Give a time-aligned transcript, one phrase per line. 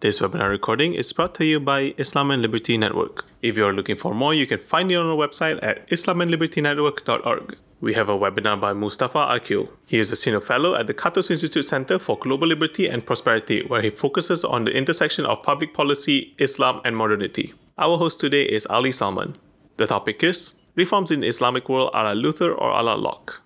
[0.00, 3.26] This webinar recording is brought to you by Islam and Liberty Network.
[3.42, 7.58] If you are looking for more, you can find it on our website at islamandlibertynetwork.org.
[7.82, 9.68] We have a webinar by Mustafa Akyol.
[9.84, 13.62] He is a senior fellow at the Catos Institute Center for Global Liberty and Prosperity,
[13.66, 17.52] where he focuses on the intersection of public policy, Islam, and modernity.
[17.76, 19.36] Our host today is Ali Salman.
[19.76, 23.42] The topic is Reforms in Islamic World a la Luther or a la Locke.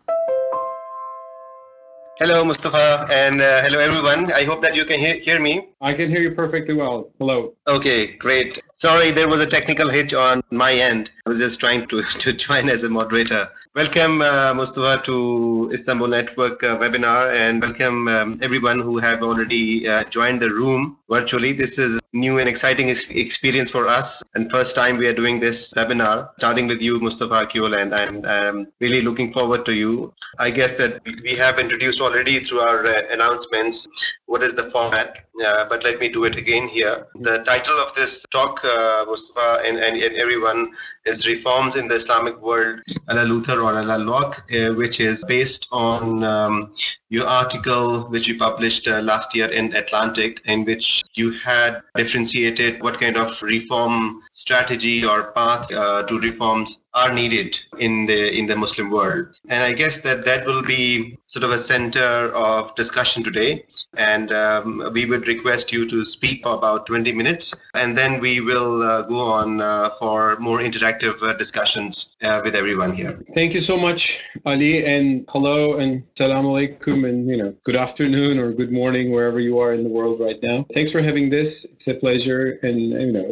[2.25, 4.33] Hello, Mustafa, and uh, hello, everyone.
[4.33, 5.69] I hope that you can hear, hear me.
[5.83, 7.11] I can hear you perfectly well.
[7.19, 7.53] Hello.
[7.69, 8.63] Okay, great.
[8.73, 11.11] Sorry, there was a technical hitch on my end.
[11.27, 13.47] I was just trying to, to join as a moderator.
[13.75, 19.87] Welcome, uh, Mustafa, to Istanbul Network uh, webinar, and welcome um, everyone who have already
[19.87, 21.53] uh, joined the room virtually.
[21.53, 25.75] This is new and exciting experience for us, and first time we are doing this
[25.75, 26.31] webinar.
[26.39, 30.15] Starting with you, Mustafa Akyol, and I'm um, really looking forward to you.
[30.39, 33.87] I guess that we have introduced already through our uh, announcements
[34.27, 37.07] what is the format, uh, but let me do it again here.
[37.21, 40.71] The title of this talk, uh, Mustafa, and, and, and everyone
[41.05, 45.01] is reforms in the Islamic world, a la Luther or a la Locke, uh, which
[45.01, 46.73] is based on um,
[47.11, 52.83] your article which you published uh, last year in Atlantic, in which you had differentiated
[52.83, 58.47] what kind of reform strategy or path uh, to reforms are needed in the in
[58.47, 59.27] the Muslim world.
[59.49, 63.65] And I guess that that will be sort of a center of discussion today.
[63.97, 68.41] And um, we would request you to speak for about 20 minutes, and then we
[68.41, 73.23] will uh, go on uh, for more interactive uh, discussions uh, with everyone here.
[73.35, 78.39] Thank you so much, Ali, and hello and salam alaikum, and you know, good afternoon
[78.39, 80.67] or good morning wherever you are in the world right now.
[80.73, 81.65] Thanks for having this.
[81.65, 83.27] It's a pleasure, and you know,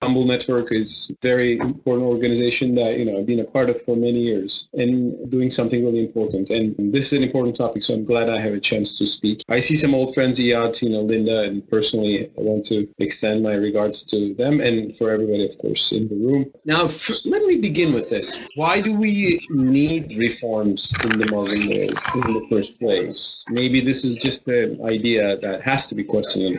[0.00, 3.82] Istanbul Network is a very important organization that you know I've been a part of
[3.84, 6.50] for many years and doing something really important.
[6.50, 9.42] And this is an important topic, so I'm glad I have a chance to speak.
[9.48, 13.42] I see some old friends, Iyad, you know, Linda, and personally, I want to extend
[13.42, 16.46] my regards to them and for everybody, of course, in the room.
[16.64, 18.38] Now, first, let me begin with this.
[18.54, 23.44] Why do we need reforms in the Muslim world in the first place?
[23.48, 26.56] Maybe this is just the idea that has to be questioned.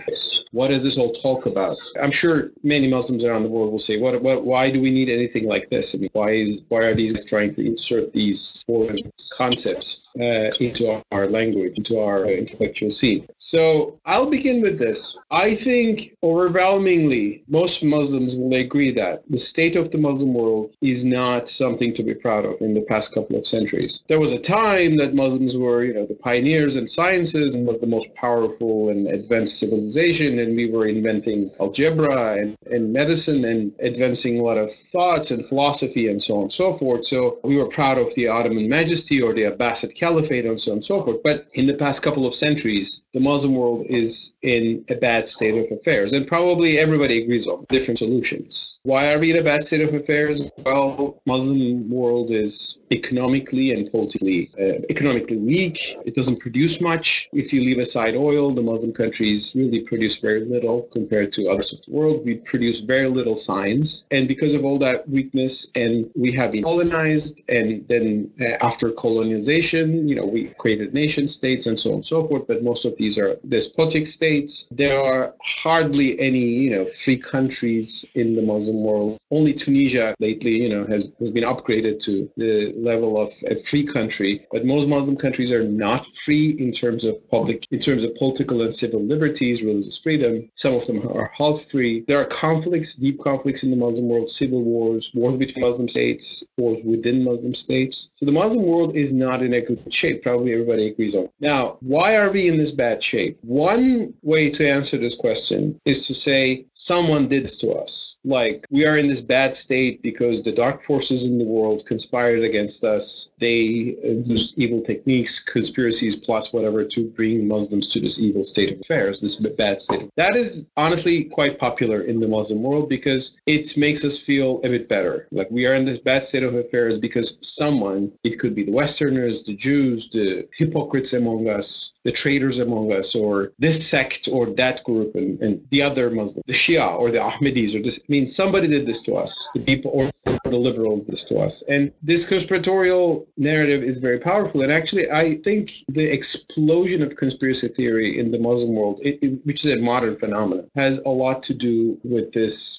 [0.52, 1.78] What does this all talk about?
[2.04, 4.22] I'm sure many Muslims around the world will say, "What?
[4.22, 4.44] What?
[4.44, 5.96] Why do we need anything like this?
[5.96, 8.98] I mean, why is why are these trying to insert these foreign
[9.38, 14.80] concepts uh, into our, our, language, into our uh, intellectual scene?" So I'll begin with
[14.80, 15.18] this.
[15.32, 21.06] I think overwhelmingly most Muslims will agree that the state of the Muslim world is
[21.06, 24.04] not something to be proud of in the past couple of centuries.
[24.08, 27.80] There was a time that Muslims were, you know, the pioneers in sciences and was
[27.80, 33.74] the most powerful and advanced civilization, and we were inventing algebra and, and medicine and
[33.80, 37.06] advancing a lot of thoughts and philosophy and so on and so forth.
[37.06, 40.78] So we were proud of the Ottoman majesty or the Abbasid Caliphate and so on
[40.78, 41.18] and so forth.
[41.24, 45.58] But in the past couple of centuries, the Muslim world is in a bad state
[45.58, 46.14] of affairs.
[46.14, 48.80] And probably everybody agrees on different solutions.
[48.84, 50.50] Why are we in a bad state of affairs?
[50.66, 55.98] Well, Muslim world is economically and politically uh, economically weak.
[56.06, 57.30] It doesn't produce much.
[57.34, 61.74] If you leave aside oil, the Muslim countries really produce very little compared to others
[61.74, 62.26] of the world.
[62.26, 64.06] We produce very little signs.
[64.12, 68.92] And because of all that weakness, and we have been colonized, and then uh, after
[68.92, 72.48] colonization, you know, we created nation states and so on and so forth.
[72.48, 74.68] But most of these are despotic states.
[74.72, 79.20] There are hardly any, you know, free countries in the Muslim world.
[79.32, 83.86] Only Tunisia lately, you know, has, has been upgraded to the level of a free
[83.86, 84.46] country.
[84.52, 88.62] But most Muslim countries are not free in terms of public, in terms of political
[88.62, 90.50] and civil liberties, religious freedom.
[90.54, 92.04] Some of them are half free.
[92.08, 96.44] There are conflicts, deep conflicts in the Muslim world, civil wars, wars between Muslim states,
[96.58, 98.12] wars within Muslim states.
[98.16, 100.24] So the Muslim world is not in a good shape.
[100.24, 101.30] Probably everybody agrees on.
[101.40, 103.38] Now, why are we in this bad shape?
[103.42, 108.18] One way to answer this question is to say someone did this to us.
[108.24, 112.44] Like we are in this bad state because the dark forces in the world conspired
[112.44, 113.32] against us.
[113.40, 118.74] They uh, used evil techniques, conspiracies, plus whatever to bring Muslims to this evil state
[118.74, 120.10] of affairs, this bad state.
[120.16, 124.70] That is honestly quite popular in the Muslim world because it makes us feel a
[124.70, 125.28] bit better.
[125.32, 128.72] Like we are in this bad state of affairs because someone, it could be the
[128.72, 134.48] Westerners, the Jews, the hypocrites among us, the traitors among us, or this sect or
[134.48, 138.00] that group, and, and the other Muslim, the Shia or the Ahmadis, or this.
[138.00, 139.50] I mean, somebody did this to us.
[139.54, 141.62] The people, or the liberals did this to us.
[141.64, 144.62] And this conspiratorial narrative is very powerful.
[144.62, 149.46] And actually, I think the explosion of conspiracy theory in the Muslim world, it, it,
[149.46, 152.79] which is a modern phenomenon, has a lot to do with this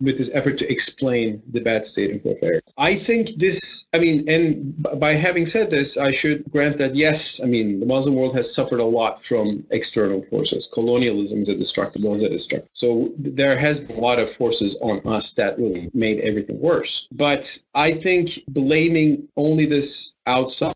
[0.00, 2.62] with this effort to explain the bad state of affairs.
[2.78, 3.86] I think this.
[3.92, 7.40] I mean, and by having said this, I should grant that yes.
[7.40, 10.68] I mean, the Muslim world has suffered a lot from external forces.
[10.72, 12.68] Colonialism is a destructive, was a destructive.
[12.72, 17.06] So there has been a lot of forces on us that really made everything worse.
[17.12, 20.74] But I think blaming only this outside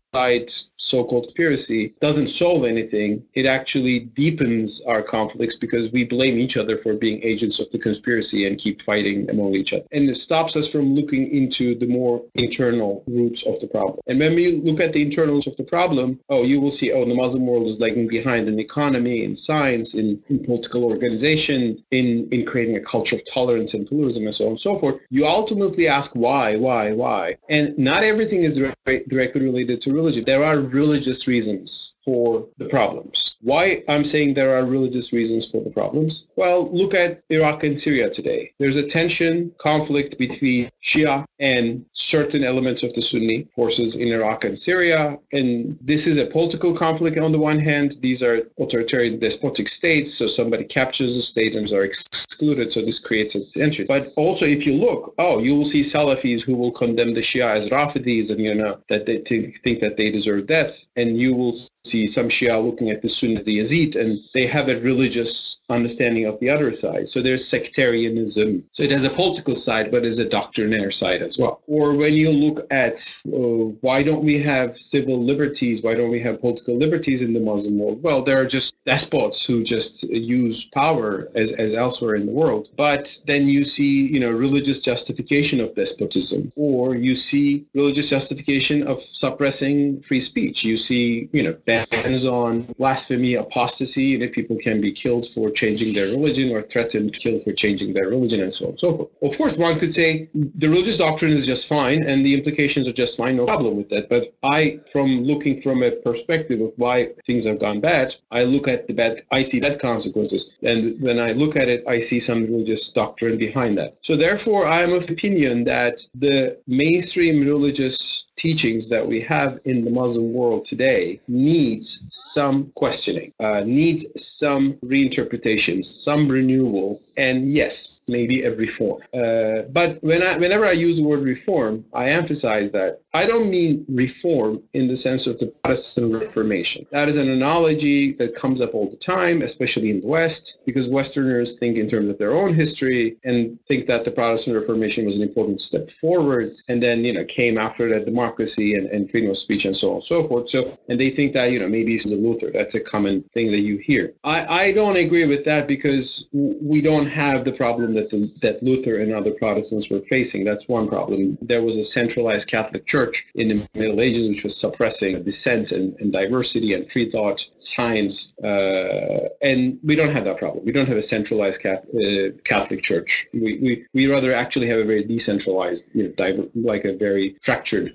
[0.77, 3.21] so-called conspiracy doesn't solve anything.
[3.33, 7.79] It actually deepens our conflicts because we blame each other for being agents of the
[7.79, 9.83] conspiracy and keep fighting among each other.
[9.91, 13.99] And it stops us from looking into the more internal roots of the problem.
[14.07, 17.03] And when we look at the internals of the problem, oh, you will see, oh,
[17.03, 22.29] the Muslim world is lagging behind in economy, in science, in, in political organization, in,
[22.31, 24.95] in creating a culture of tolerance and pluralism, and so on and so forth.
[25.09, 27.35] You ultimately ask why, why, why.
[27.49, 28.61] And not everything is
[29.09, 30.23] directly related to religion.
[30.25, 33.35] There are religious reasons for the problems.
[33.41, 36.27] Why I'm saying there are religious reasons for the problems?
[36.35, 38.41] Well, look at Iraq and Syria today.
[38.59, 39.33] There's a tension,
[39.69, 45.17] conflict between Shia and certain elements of the Sunni forces in Iraq and Syria.
[45.31, 47.97] And this is a political conflict on the one hand.
[48.01, 50.13] These are authoritarian despotic states.
[50.13, 52.71] So somebody captures a state and are excluded.
[52.71, 53.85] So this creates a tension.
[53.87, 57.55] But also, if you look, oh, you will see Salafis who will condemn the Shia
[57.55, 60.75] as Rafidis and, you know, that they think, think that they deserve death.
[60.95, 61.53] And you will
[61.85, 66.25] see some Shia looking at the Sunnis, the Yazid, and they have a religious understanding
[66.25, 67.07] of the other side.
[67.07, 68.63] So there's sectarianism.
[68.71, 71.61] So it has a political side, but there's a doctrinaire side as well.
[71.67, 72.95] Or when you look at
[73.27, 75.83] uh, why don't we have civil liberties?
[75.83, 78.01] Why don't we have political liberties in the Muslim world?
[78.01, 82.69] Well, there are just despots who just use power as, as elsewhere in the world.
[82.77, 88.87] But then you see, you know, religious justification of despotism, or you see religious justification
[88.87, 90.63] of suppressing free speech.
[90.63, 95.93] You see, you know, bans on blasphemy, apostasy, that people can be killed for changing
[95.93, 98.97] their religion or threatened to kill for changing their religion and so on and so
[98.97, 99.09] forth.
[99.21, 102.93] Of course, one could say the religious doctrine is just fine and the implications are
[102.93, 104.09] just fine, no problem with that.
[104.09, 108.67] But I, from looking from a perspective of why things have gone bad, I look
[108.67, 110.57] at the bad, I see bad consequences.
[110.61, 113.95] And when I look at it, I see some religious doctrine behind that.
[114.01, 119.83] So therefore, I am of opinion that the mainstream religious teachings that we have in
[119.83, 128.01] the Muslim world today needs some questioning, uh, needs some reinterpretation, some renewal, and yes,
[128.07, 128.99] maybe a reform.
[129.13, 133.49] Uh, but when I, whenever I use the word reform, I emphasize that I don't
[133.49, 136.85] mean reform in the sense of the Protestant Reformation.
[136.91, 140.89] That is an analogy that comes up all the time, especially in the West, because
[140.89, 145.15] Westerners think in terms of their own history and think that the Protestant Reformation was
[145.15, 149.29] an important step forward, and then you know came after that democracy and, and freedom
[149.29, 150.49] of speech and so on and so forth.
[150.49, 152.51] So and they think that you know maybe it's Luther.
[152.51, 154.13] That's a common thing that you hear.
[154.25, 158.61] I, I don't agree with that because we don't have the problem that the, that
[158.61, 160.43] Luther and other Protestants were facing.
[160.43, 161.37] That's one problem.
[161.41, 165.71] There was a centralized Catholic Church church in the Middle Ages, which was suppressing dissent
[165.71, 168.33] and, and diversity and free thought, science.
[168.43, 170.65] Uh, and we don't have that problem.
[170.65, 173.27] We don't have a centralized Catholic, uh, Catholic church.
[173.33, 177.35] We, we, we rather actually have a very decentralized, you know, diver, like a very
[177.41, 177.93] fractured.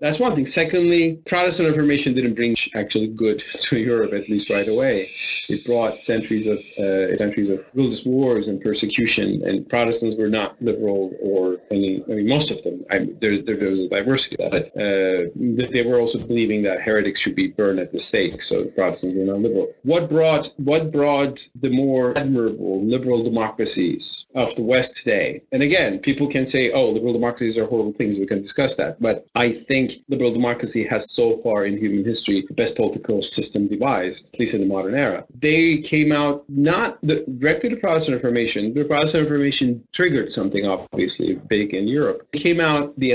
[0.00, 0.46] That's one thing.
[0.46, 5.10] Secondly, Protestant Reformation didn't bring actually good to Europe, at least right away.
[5.48, 10.60] It brought centuries of uh, centuries of religious wars and persecution, and Protestants were not
[10.60, 12.02] liberal or any.
[12.08, 12.84] I mean, most of them.
[12.90, 17.20] I, there, there, there was a diversity but uh, they were also believing that heretics
[17.20, 18.42] should be burned at the stake.
[18.42, 19.72] So the Protestants were not liberal.
[19.82, 25.42] What brought what brought the more admirable liberal democracies of the West today?
[25.52, 29.00] And again, people can say, "Oh, liberal democracies are horrible things." We can discuss that,
[29.00, 33.68] but I think liberal democracy has so far in human history the best political system
[33.68, 35.24] devised, at least in the modern era.
[35.38, 38.74] They came out not the, directly to Protestant Reformation.
[38.74, 42.26] The Protestant Reformation triggered something obviously big in Europe.
[42.32, 43.10] It came out the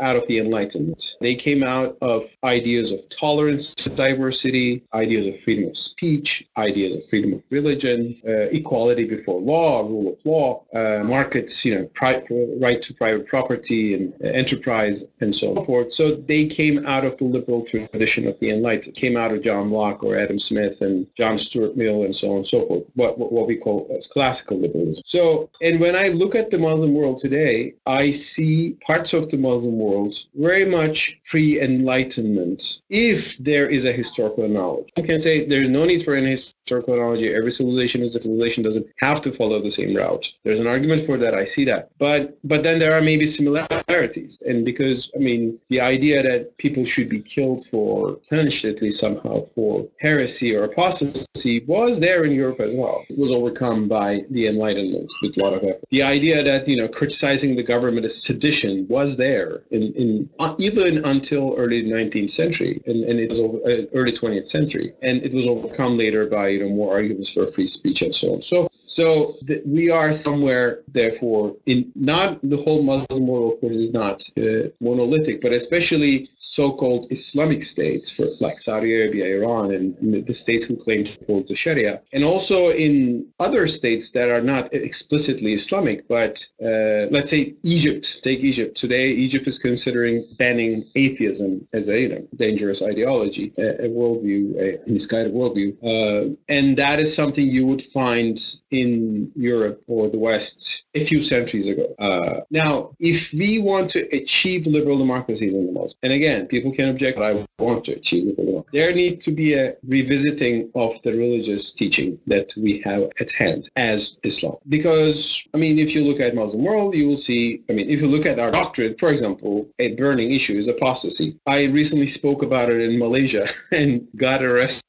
[0.00, 1.16] out of the Enlightenment enlightenment.
[1.20, 7.08] They came out of ideas of tolerance, diversity, ideas of freedom of speech, ideas of
[7.08, 12.22] freedom of religion, uh, equality before law, rule of law, uh, markets, you know, pri-
[12.60, 15.92] right to private property and uh, enterprise, and so forth.
[15.92, 19.70] So they came out of the liberal tradition of the Enlightenment, came out of John
[19.70, 23.18] Locke or Adam Smith and John Stuart Mill and so on and so forth, what,
[23.18, 25.02] what we call as classical liberalism.
[25.04, 29.36] So, and when I look at the Muslim world today, I see parts of the
[29.36, 34.88] Muslim world very much pre enlightenment if there is a historical knowledge.
[34.96, 37.32] I can say there's no need for any historical analogy.
[37.32, 40.32] Every civilization is a civilization doesn't have to follow the same route.
[40.44, 41.34] There's an argument for that.
[41.34, 41.90] I see that.
[41.98, 44.42] But but then there are maybe similarities.
[44.46, 48.98] And because I mean the idea that people should be killed for punished at least
[48.98, 53.04] somehow for heresy or apostasy was there in Europe as well.
[53.10, 55.84] It was overcome by the Enlightenment with a lot of effort.
[55.90, 60.54] The idea that you know criticizing the government as sedition was there in, in uh,
[60.58, 65.22] even until early 19th century, and, and it was over, uh, early 20th century, and
[65.22, 68.42] it was overcome later by you know more arguments for free speech and so on.
[68.42, 73.76] So so th- we are somewhere, therefore, in not the whole Muslim world, of course,
[73.76, 80.26] is not uh, monolithic, but especially so-called Islamic states, for like Saudi Arabia, Iran, and
[80.26, 84.42] the states who claim to hold the Sharia, and also in other states that are
[84.42, 88.20] not explicitly Islamic, but uh, let's say Egypt.
[88.22, 89.08] Take Egypt today.
[89.26, 94.90] Egypt is considering banning atheism as a you know, dangerous ideology, a, a worldview, a
[94.90, 98.38] misguided worldview, uh, and that is something you would find
[98.70, 101.94] in Europe or the West a few centuries ago.
[101.98, 106.72] Uh, now, if we want to achieve liberal democracies in the Muslim, and again, people
[106.72, 110.70] can object, but I want to achieve liberal democracy, there needs to be a revisiting
[110.74, 114.56] of the religious teaching that we have at hand as Islam.
[114.68, 118.00] Because, I mean, if you look at Muslim world, you will see, I mean, if
[118.00, 121.36] you look at our doctrine, for example, a burning issue is apostasy.
[121.46, 124.84] I recently spoke about it in Malaysia and got arrested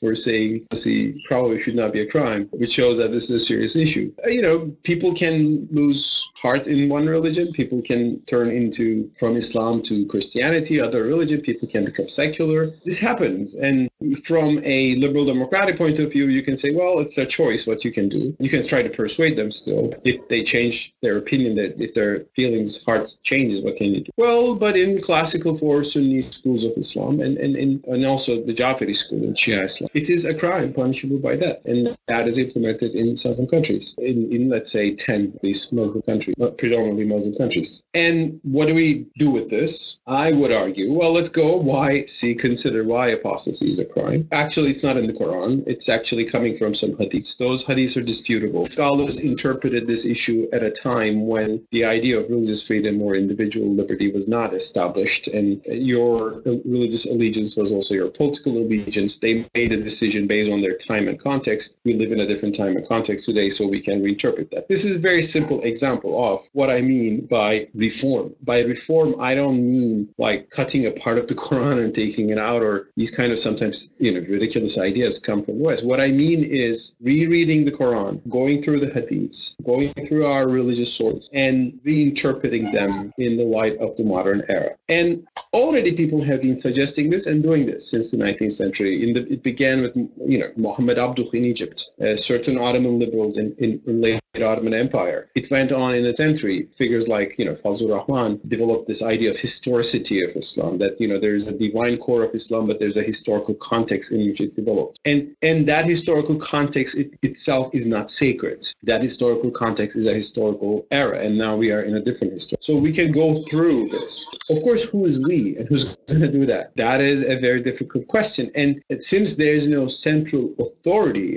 [0.00, 3.44] for saying apostasy probably should not be a crime, which shows that this is a
[3.44, 4.12] serious issue.
[4.24, 7.52] Uh, you know, people can lose heart in one religion.
[7.52, 11.40] People can turn into from Islam to Christianity, other religion.
[11.40, 12.70] People can become secular.
[12.84, 13.54] This happens.
[13.56, 13.88] And
[14.24, 17.84] from a liberal democratic point of view, you can say, well, it's a choice what
[17.84, 18.36] you can do.
[18.38, 19.92] You can try to persuade them still.
[20.04, 24.10] If they change their opinion, that if their feelings, hearts changes, what can you do?
[24.16, 28.54] Well, but in classical for Sunni schools of Islam and, and, and, and also the
[28.54, 31.58] Jafari school in Shia Islam, it is a crime punishable by death.
[31.64, 36.02] And that is implemented in some countries, in, in let's say 10 of these Muslim
[36.02, 37.82] countries, predominantly Muslim countries.
[37.94, 39.98] And what do we do with this?
[40.06, 44.28] I would argue, well, let's go why, see, consider why apostasy is a crime.
[44.32, 45.64] Actually, it's not in the Quran.
[45.66, 47.36] It's actually coming from some hadiths.
[47.38, 48.66] Those hadiths are disputable.
[48.66, 53.72] Scholars interpreted this issue at a time when the idea of religious freedom or individual
[53.74, 59.18] liberty was not established, and your religious allegiance was also your political allegiance.
[59.18, 61.78] They made a decision based on their time and context.
[61.84, 64.68] We live in a different time and context today, so we can reinterpret that.
[64.68, 68.34] This is a very simple example of what I mean by reform.
[68.42, 72.38] By reform, I don't mean like cutting a part of the Quran and taking it
[72.38, 75.84] out, or these kind of sometimes you know ridiculous ideas come from the West.
[75.84, 80.92] What I mean is rereading the Quran, going through the Hadiths, going through our religious
[80.92, 84.74] sources, and reinterpreting them in the light of the modern era.
[84.88, 89.02] And already people have been suggesting this and doing this since the 19th century.
[89.02, 93.36] In the, it began with you know Muhammad Abduh in Egypt, uh, certain Ottoman liberals
[93.36, 95.30] in, in, in late Ottoman Empire.
[95.34, 96.68] It went on in the century.
[96.76, 101.08] Figures like, you know, Fazlur Rahman developed this idea of historicity of Islam, that, you
[101.08, 104.54] know, there's a divine core of Islam, but there's a historical context in which it
[104.54, 104.98] developed.
[105.04, 108.66] And and that historical context it, itself is not sacred.
[108.82, 112.58] That historical context is a historical era, and now we are in a different history.
[112.60, 114.26] So we can go through this.
[114.50, 116.72] Of course, who is we and who's going to do that?
[116.76, 118.50] That is a very difficult question.
[118.54, 121.28] And since there is no central authority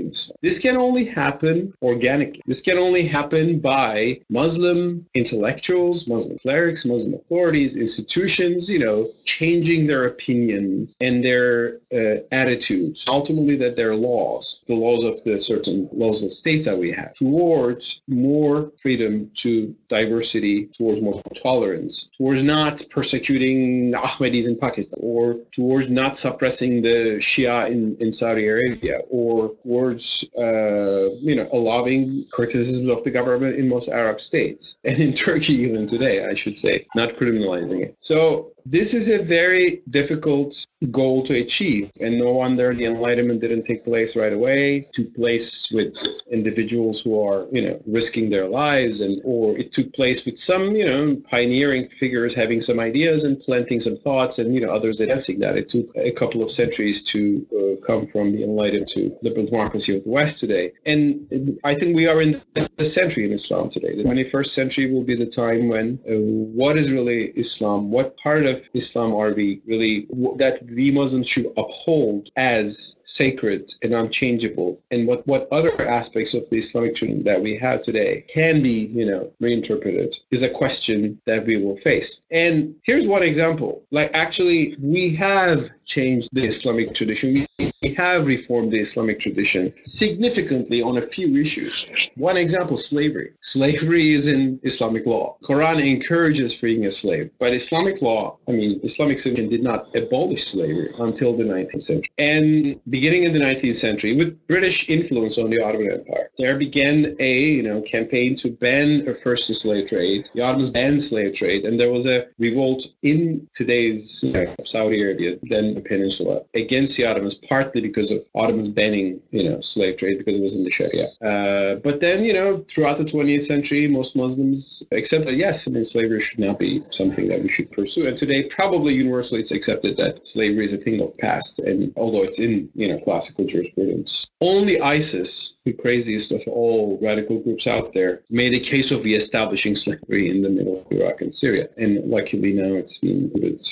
[0.41, 2.41] this can only happen organically.
[2.45, 9.87] This can only happen by Muslim intellectuals, Muslim clerics, Muslim authorities, institutions, you know, changing
[9.87, 13.05] their opinions and their uh, attitudes.
[13.07, 17.13] Ultimately, that their laws, the laws of the certain laws of states that we have,
[17.15, 25.35] towards more freedom to diversity, towards more tolerance, towards not persecuting Ahmadis in Pakistan, or
[25.51, 32.25] towards not suppressing the Shia in, in Saudi Arabia, or towards, uh, you know, allowing
[32.31, 36.57] criticisms of the government in most Arab states and in Turkey even today, I should
[36.57, 37.95] say, not criminalizing it.
[37.99, 43.63] So this is a very difficult goal to achieve, and no wonder the Enlightenment didn't
[43.63, 44.87] take place right away.
[44.93, 45.97] Took place with
[46.31, 50.75] individuals who are, you know, risking their lives, and or it took place with some,
[50.75, 54.99] you know, pioneering figures having some ideas and planting some thoughts, and you know, others
[55.01, 55.57] advancing that.
[55.57, 59.95] It took a couple of centuries to uh, come from the Enlightenment to liberal democracy
[59.95, 63.95] of the West today, and I think we are in the century in Islam today.
[63.95, 67.91] The 21st century will be the time when uh, what is really Islam?
[67.91, 70.07] What part of Islam are we really
[70.37, 76.49] that we Muslims should uphold as sacred and unchangeable, and what what other aspects of
[76.49, 81.19] the Islamic tradition that we have today can be, you know, reinterpreted is a question
[81.25, 82.21] that we will face.
[82.31, 87.50] And here's one example: like actually, we have changed the Islamic tradition you
[87.81, 91.85] we have reformed the Islamic tradition significantly on a few issues.
[92.15, 93.31] One example, slavery.
[93.41, 95.37] Slavery is in Islamic law.
[95.43, 100.45] Quran encourages freeing a slave, but Islamic law, I mean, Islamic civilization did not abolish
[100.45, 102.11] slavery until the 19th century.
[102.17, 107.15] And beginning in the 19th century, with British influence on the Ottoman Empire, there began
[107.19, 110.29] a you know campaign to ban a first the slave trade.
[110.33, 114.23] The Ottomans banned slave trade, and there was a revolt in today's
[114.65, 119.59] Saudi Arabia, then the peninsula, against the Ottomans, partly because of Ottomans banning you know
[119.59, 121.07] slave trade because it was in the Sharia.
[121.29, 125.83] Uh, but then you know throughout the 20th century, most Muslims accepted yes, I mean
[125.83, 128.07] slavery should not be something that we should pursue.
[128.07, 132.23] And today, probably universally, it's accepted that slavery is a thing of past, and although
[132.23, 137.93] it's in you know classical jurisprudence, only ISIS, the craziest of all radical groups out
[137.93, 141.67] there, made a case of re-establishing slavery in the middle of Iraq and Syria.
[141.77, 143.29] And luckily now it's been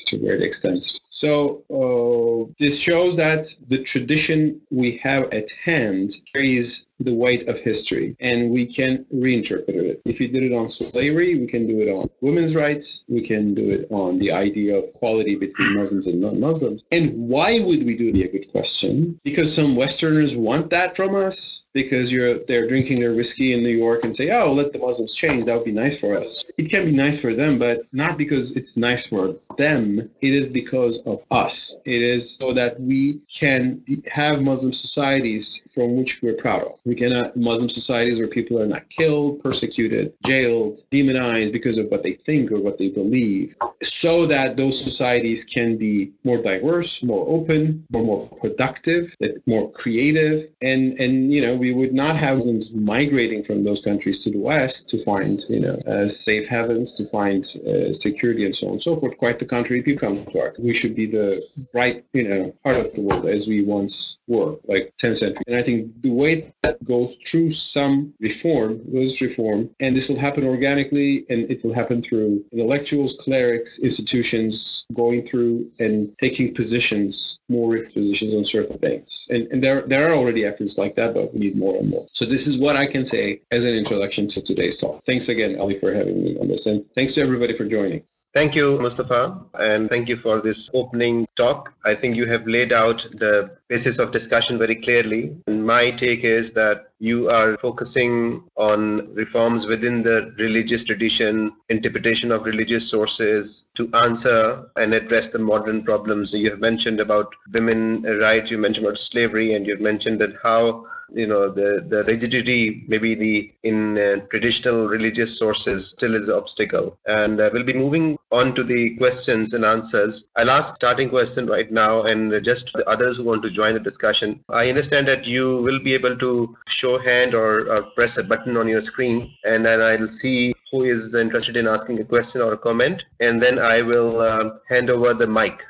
[0.07, 0.83] to a great extent.
[1.09, 7.57] So uh, this shows that the tradition we have at hand carries the weight of
[7.59, 10.01] history and we can reinterpret it.
[10.05, 13.53] If we did it on slavery, we can do it on women's rights, we can
[13.53, 16.83] do it on the idea of equality between Muslims and non Muslims.
[16.91, 18.19] And why would we do it?
[18.19, 19.19] A good question.
[19.23, 23.75] Because some Westerners want that from us, because you're they're drinking their whiskey in New
[23.75, 26.43] York and say, Oh, let the Muslims change, that would be nice for us.
[26.57, 30.45] It can be nice for them, but not because it's nice for them, it is
[30.45, 31.77] because of us.
[31.85, 36.96] It is so that we can have Muslim societies from which we're proud of we
[36.96, 42.13] cannot Muslim societies where people are not killed, persecuted, jailed, demonized because of what they
[42.25, 47.86] think or what they believe, so that those societies can be more diverse, more open,
[47.91, 49.13] more more productive,
[49.46, 54.19] more creative, and and you know we would not have Muslims migrating from those countries
[54.24, 58.55] to the West to find you know uh, safe havens, to find uh, security, and
[58.55, 59.15] so on and so forth.
[59.17, 60.55] Quite the contrary, people come to our.
[60.58, 61.29] We should be the
[61.74, 65.43] right you know part of the world as we once were, like 10th century.
[65.48, 70.17] And I think the way that goes through some reform, religious reform, and this will
[70.17, 77.39] happen organically and it will happen through intellectuals, clerics, institutions going through and taking positions,
[77.50, 79.27] more positions on certain things.
[79.29, 82.05] And, and there, there are already efforts like that, but we need more and more.
[82.13, 85.03] So this is what I can say as an introduction to today's talk.
[85.05, 86.65] Thanks again, Ali, for having me on this.
[86.65, 88.03] And thanks to everybody for joining.
[88.39, 91.74] Thank you, Mustafa, and thank you for this opening talk.
[91.84, 95.36] I think you have laid out the basis of discussion very clearly.
[95.48, 102.31] And my take is that you are focusing on reforms within the religious tradition, interpretation
[102.31, 106.34] of religious sources to answer and address the modern problems.
[106.34, 110.86] You have mentioned about women rights, you mentioned about slavery, and you've mentioned that how
[111.13, 116.36] you know the the rigidity maybe the in uh, traditional religious sources still is an
[116.36, 116.98] obstacle.
[117.08, 120.28] And uh, we'll be moving on to the questions and answers.
[120.38, 123.80] I'll ask starting question right now and just the others who want to join the
[123.80, 124.39] discussion.
[124.50, 128.58] I understand that you will be able to show hand or, or press a button
[128.58, 132.54] on your screen and then i'll see who is interested in asking a question or
[132.54, 135.65] a comment, and then I will uh, hand over the mic.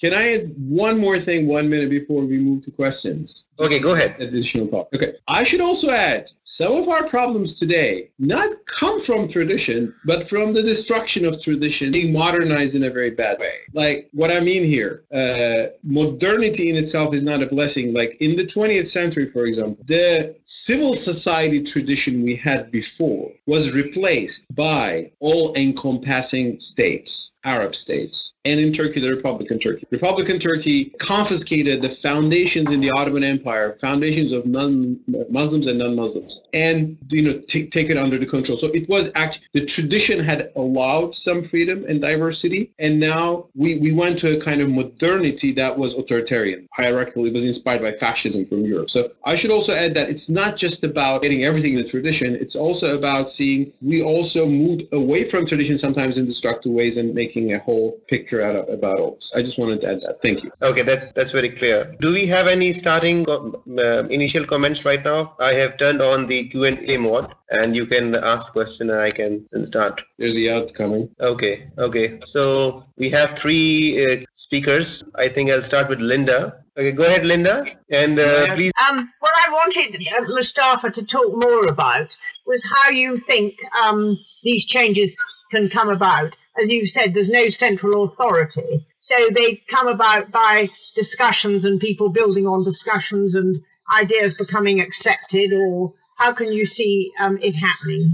[0.00, 3.48] Can I add one more thing one minute before we move to questions?
[3.58, 4.20] Okay, go ahead.
[4.20, 4.88] Additional thought.
[4.94, 5.14] Okay.
[5.26, 10.52] I should also add some of our problems today not come from tradition, but from
[10.52, 13.54] the destruction of tradition being modernized in a very bad way.
[13.72, 17.92] Like what I mean here, uh, modernity in itself is not a blessing.
[17.92, 23.74] Like in the 20th century, for example, the civil society tradition we had before was
[23.74, 29.86] replaced by all encompassing states, Arab states, and in Turkey, the Republican Turkey.
[29.90, 35.94] Republican Turkey confiscated the foundations in the Ottoman Empire, foundations of non Muslims and non
[35.94, 38.56] Muslims, and you know t- take it under the control.
[38.56, 43.78] So it was actually the tradition had allowed some freedom and diversity, and now we,
[43.78, 47.26] we went to a kind of modernity that was authoritarian, hierarchical.
[47.26, 48.90] It was inspired by fascism from Europe.
[48.90, 52.34] So I should also add that it's not just about getting everything in the tradition,
[52.34, 57.14] it's also about seeing we also moved away from tradition sometimes in destructive ways and
[57.14, 59.34] making a whole picture out of about all this.
[59.34, 60.18] I just wanted to add that.
[60.22, 60.50] Thank you.
[60.62, 61.96] Okay, that's that's very clear.
[62.00, 65.34] Do we have any starting uh, initial comments right now?
[65.38, 69.00] I have turned on the Q and A mode, and you can ask question, and
[69.00, 70.02] I can start.
[70.18, 71.08] There's a yacht coming.
[71.20, 72.20] Okay, okay.
[72.24, 75.04] So we have three uh, speakers.
[75.14, 76.64] I think I'll start with Linda.
[76.76, 78.72] Okay, go ahead, Linda, and uh, please.
[78.88, 84.18] Um, what I wanted uh, Mustafa to talk more about was how you think um,
[84.44, 86.36] these changes can come about.
[86.60, 92.08] As you've said, there's no central authority, so they come about by discussions and people
[92.08, 93.62] building on discussions and
[93.94, 95.52] ideas becoming accepted.
[95.52, 98.04] Or how can you see um, it happening?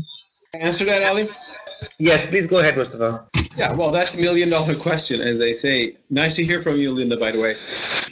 [0.61, 1.29] Answer that, Ali?
[1.99, 3.27] Yes, please go ahead, Mustafa.
[3.57, 5.97] Yeah, well, that's a million dollar question, as they say.
[6.11, 7.57] Nice to hear from you, Linda, by the way.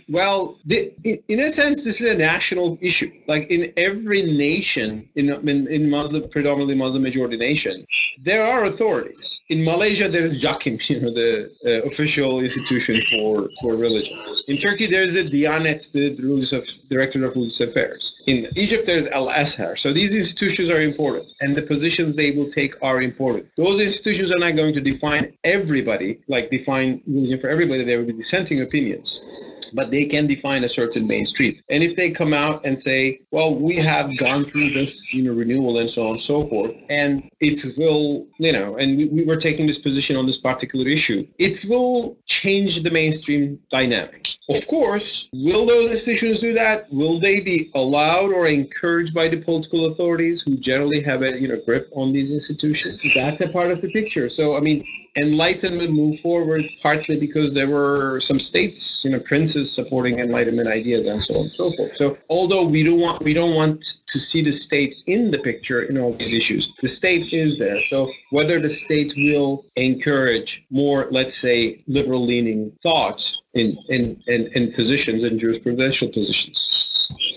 [0.09, 3.11] Well, the, in a sense, this is a national issue.
[3.27, 7.87] Like in every nation, in, in, in Muslim, predominantly Muslim majority nation,
[8.21, 9.41] there are authorities.
[9.49, 14.19] In Malaysia, there is JAKIM, you know, the uh, official institution for, for religion.
[14.49, 18.23] In Turkey, there is a Diyanet, the religious of, Director of Religious Affairs.
[18.27, 19.77] In Egypt, there's Al Azhar.
[19.77, 23.47] So these institutions are important, and the positions they will take are important.
[23.57, 27.85] Those institutions are not going to define everybody, like define religion for everybody.
[27.85, 31.61] There will be dissenting opinions but they can define a certain mainstream.
[31.71, 35.33] And if they come out and say, well, we have gone through this, you know,
[35.33, 39.25] renewal and so on and so forth, and it will, you know, and we, we
[39.25, 44.37] were taking this position on this particular issue, it will change the mainstream dynamic.
[44.49, 46.93] Of course, will those institutions do that?
[46.93, 51.49] Will they be allowed or encouraged by the political authorities who generally have a, you
[51.49, 52.99] know, grip on these institutions?
[53.15, 54.29] That's a part of the picture.
[54.29, 59.71] So, I mean, Enlightenment moved forward partly because there were some states, you know, princes
[59.71, 61.97] supporting Enlightenment ideas and so on and so forth.
[61.97, 65.83] So although we don't want we don't want to see the state in the picture
[65.83, 67.83] in all these issues, the state is there.
[67.89, 74.47] So whether the state will encourage more, let's say, liberal leaning thoughts in, in, in,
[74.55, 76.89] in positions, in jurisprudential positions.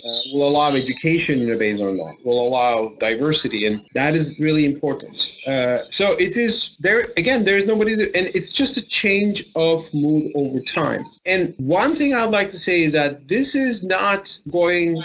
[0.05, 4.39] Uh, will allow education in a based on that, will allow diversity, and that is
[4.39, 5.33] really important.
[5.47, 9.91] Uh, so it is there, again, there is nobody, and it's just a change of
[9.95, 11.03] mood over time.
[11.25, 15.03] And one thing I'd like to say is that this is not going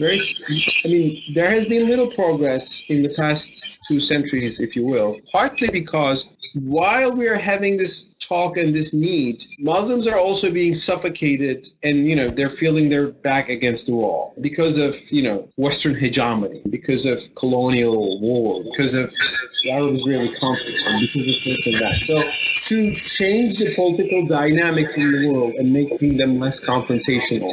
[0.00, 0.20] very,
[0.84, 5.20] I mean, there has been little progress in the past two centuries, if you will,
[5.30, 10.74] partly because while we are having this talk and this need, Muslims are also being
[10.74, 15.48] suffocated and, you know, they're feeling their back against the wall because of, you know,
[15.56, 19.12] Western hegemony, because of colonial war, because of
[19.70, 21.94] Arab-Israeli conflict, because of this and that.
[22.02, 22.16] So
[22.68, 27.52] to change the political dynamics in the world and making them less confrontational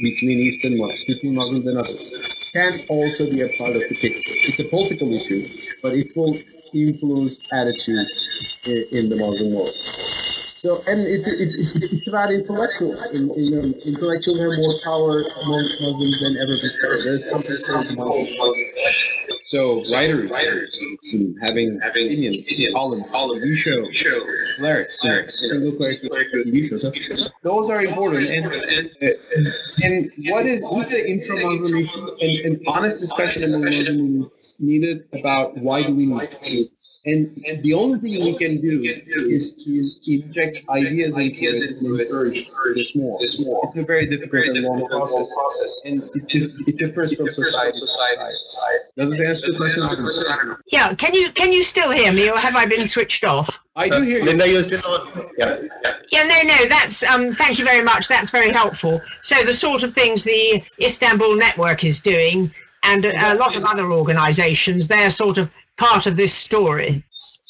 [0.00, 2.12] between East and West, between Muslims and others,
[2.52, 4.32] can also be a part of the picture.
[4.48, 5.27] It's a political issue,
[5.82, 6.38] but it will
[6.72, 8.28] influence attitudes
[8.64, 9.72] in, in the Muslim world.
[10.54, 13.06] So, and it, it, it, it's about intellectuals.
[13.14, 16.94] In, in, um, intellectuals have more power among Muslims than ever before.
[17.04, 17.58] There's something.
[19.48, 20.78] So writers, writers
[21.40, 24.20] having having opinions, column, column, TV show, show,
[24.60, 27.30] lyrics, single character TV shows.
[27.42, 28.28] Those are important.
[28.28, 28.44] And
[29.00, 31.88] and, and what is what's the intra-Muslim
[32.20, 34.30] and, and honest discussion among
[34.60, 36.70] needed about why do we need it?
[37.06, 39.70] And, and the only thing we can do is to
[40.12, 43.18] inject ideas into it and encourage this more.
[43.22, 48.92] It's a very difficult and long process, and it, it differs from society to society.
[48.98, 49.37] Does this answer?
[50.72, 53.60] Yeah, can you can you still hear me, or have I been switched off?
[53.76, 54.24] I do hear you.
[54.24, 55.30] Linda, you're still on.
[55.38, 55.60] Yeah.
[56.10, 56.66] Yeah, no, no.
[56.66, 57.32] That's um.
[57.32, 58.08] Thank you very much.
[58.08, 59.00] That's very helpful.
[59.20, 62.50] So the sort of things the Istanbul Network is doing,
[62.84, 67.04] and a, a lot of other organisations, they're sort of part of this story.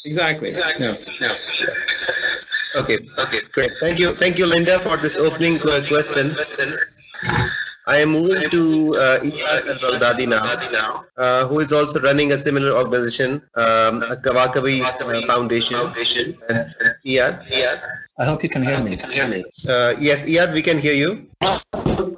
[0.06, 0.50] Exactly.
[0.50, 0.86] Exactly.
[0.86, 0.94] Yeah.
[1.20, 2.80] Yeah.
[2.80, 2.98] Okay.
[3.18, 3.38] Okay.
[3.52, 3.70] Great.
[3.80, 4.14] Thank you.
[4.14, 6.36] Thank you, Linda, for this opening question.
[7.88, 8.62] I am moving to
[8.96, 14.82] uh, Iyad al-Baghdadi now, uh, who is also running a similar organization, um, a Kawaakibi
[14.82, 15.78] uh, Foundation.
[15.78, 16.36] Foundation.
[17.06, 17.80] Iyad, Iyad.
[18.18, 18.94] I hope you can hear me.
[18.98, 19.42] Can hear me.
[19.66, 21.26] Uh, yes, Iyad, we can hear you.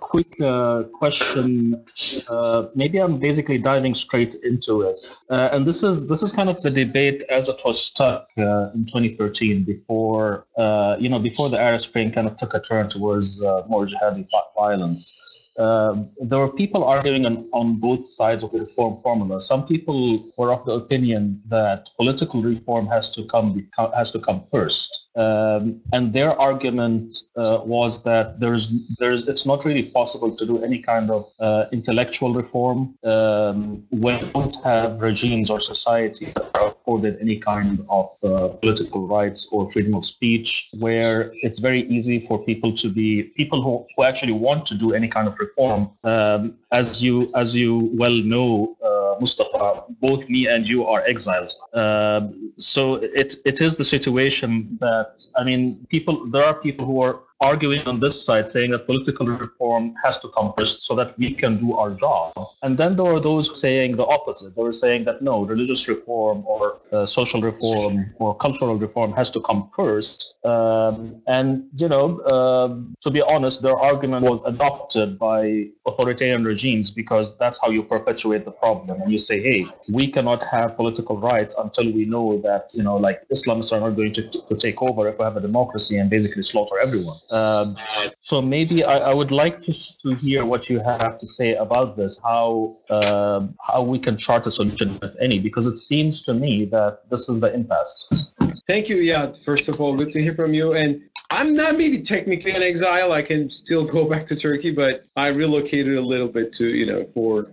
[0.01, 1.85] Quick uh, question.
[2.29, 4.97] Uh, maybe I'm basically diving straight into it,
[5.29, 8.71] uh, and this is this is kind of the debate as it was stuck uh,
[8.75, 12.91] in 2013 before uh, you know before the Arab Spring kind of took a turn
[12.91, 18.61] towards more jihadi violence uh, there were people arguing on, on both sides of the
[18.61, 19.41] reform formula.
[19.41, 23.49] Some people were of the opinion that political reform has to come
[23.95, 28.65] has to come first, um, and their argument uh, was that there's
[28.99, 34.19] there's it's not really possible to do any kind of uh, intellectual reform um, when
[34.19, 39.47] you don't have regimes or societies that are afforded any kind of uh, political rights
[39.53, 44.05] or freedom of speech, where it's very easy for people to be people who, who
[44.05, 45.50] actually want to do any kind of reform.
[45.59, 51.61] Um, as you as you well know, uh, Mustafa, both me and you are exiles.
[51.75, 57.01] Um, so it it is the situation that I mean, people there are people who
[57.03, 61.17] are arguing on this side, saying that political reform has to come first so that
[61.19, 62.33] we can do our job.
[62.63, 64.55] And then there were those saying the opposite.
[64.55, 69.31] They were saying that no, religious reform or uh, social reform or cultural reform has
[69.31, 70.45] to come first.
[70.45, 76.91] Um, and, you know, uh, to be honest, their argument was adopted by authoritarian regimes
[76.91, 79.01] because that's how you perpetuate the problem.
[79.01, 82.97] And you say, hey, we cannot have political rights until we know that, you know,
[82.97, 86.11] like Islamists are not going to, to take over if we have a democracy and
[86.11, 87.17] basically slaughter everyone.
[87.31, 87.77] Um,
[88.19, 91.97] so maybe I, I, would like to, to hear what you have to say about
[91.97, 96.35] this, how uh, how we can chart a solution, if any, because it seems to
[96.35, 98.33] me that this is the impasse.
[98.67, 98.97] Thank you.
[98.97, 100.75] Yeah, first of all, good to hear from you.
[100.75, 103.13] And I'm not maybe technically an exile.
[103.13, 106.87] I can still go back to Turkey, but I relocated a little bit to, you
[106.87, 107.45] know, for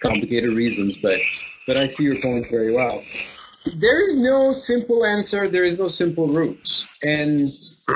[0.00, 0.98] complicated reasons.
[0.98, 1.18] But
[1.66, 3.02] but I see your point very well.
[3.78, 5.48] There is no simple answer.
[5.48, 6.84] There is no simple route.
[7.02, 7.48] And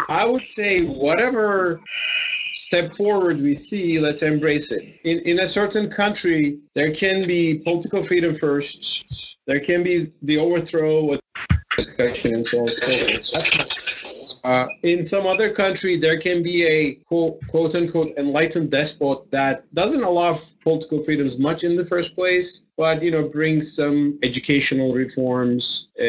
[0.09, 4.83] I would say whatever step forward we see, let's embrace it.
[5.05, 9.38] In, in a certain country, there can be political freedom first.
[9.46, 11.20] There can be the overthrow of
[11.77, 13.75] discussion and so on so.
[14.46, 19.64] Uh, in some other country, there can be a quote, quote unquote enlightened despot that
[19.74, 24.94] doesn't allow political freedoms much in the first place, but you know brings some educational
[24.94, 25.88] reforms.
[26.00, 26.04] Uh,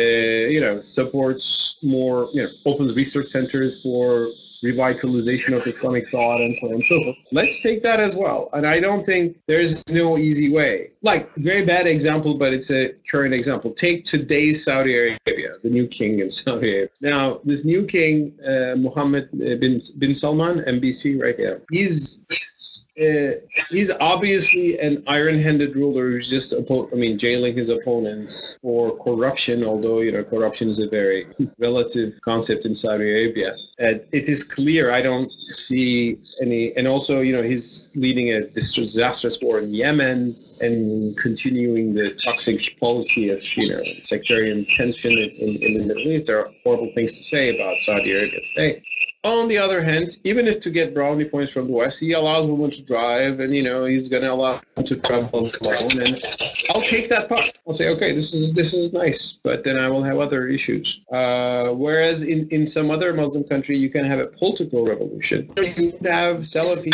[0.53, 2.27] you know supports more.
[2.31, 4.27] You know opens research centers for
[4.63, 7.15] revitalization of Islamic thought and so on and so forth.
[7.31, 8.49] Let's take that as well.
[8.53, 10.91] And I don't think there's no easy way.
[11.01, 13.71] Like, very bad example, but it's a current example.
[13.71, 16.89] Take today's Saudi Arabia, the new king of Saudi Arabia.
[17.01, 22.23] Now, this new king, uh, Mohammed bin, bin Salman, MBS, right here, he's
[22.99, 28.97] uh, he's obviously an iron-handed ruler who's just, oppo- I mean, jailing his opponents for
[29.03, 29.63] corruption.
[29.63, 31.27] Although you know, corruption is a very
[31.59, 33.51] relative concept in Saudi Arabia.
[33.77, 34.91] And it is clear.
[34.91, 40.33] I don't see any, and also you know, he's leading a disastrous war in Yemen
[40.61, 46.27] and continuing the toxic policy of you know sectarian tension in, in the Middle East.
[46.27, 48.83] There are horrible things to say about Saudi Arabia today.
[49.23, 52.47] On the other hand, even if to get brownie points from the West, he allows
[52.49, 56.01] women to drive, and you know he's to allow them to travel alone.
[56.01, 56.23] And
[56.69, 57.57] I'll take that part.
[57.67, 61.01] I'll say, okay, this is this is nice, but then I will have other issues.
[61.11, 65.51] Uh, whereas in, in some other Muslim country, you can have a political revolution.
[65.57, 66.93] You have Salafi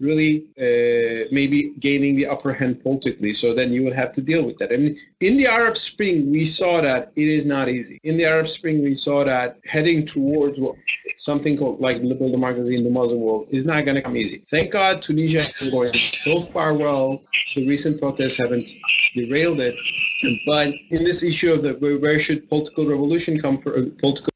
[0.00, 3.34] really uh, maybe gaining the upper hand politically.
[3.34, 4.72] So then you would have to deal with that.
[4.72, 8.00] I mean, in the Arab Spring, we saw that it is not easy.
[8.04, 10.58] In the Arab Spring, we saw that heading towards
[11.16, 14.44] something called like liberal democracy in the Muslim world is not going to come easy.
[14.50, 17.22] Thank God Tunisia is going so far well.
[17.54, 18.66] The recent protests haven't
[19.14, 19.74] derailed it.
[20.46, 24.29] But in this issue of the where should political revolution come for political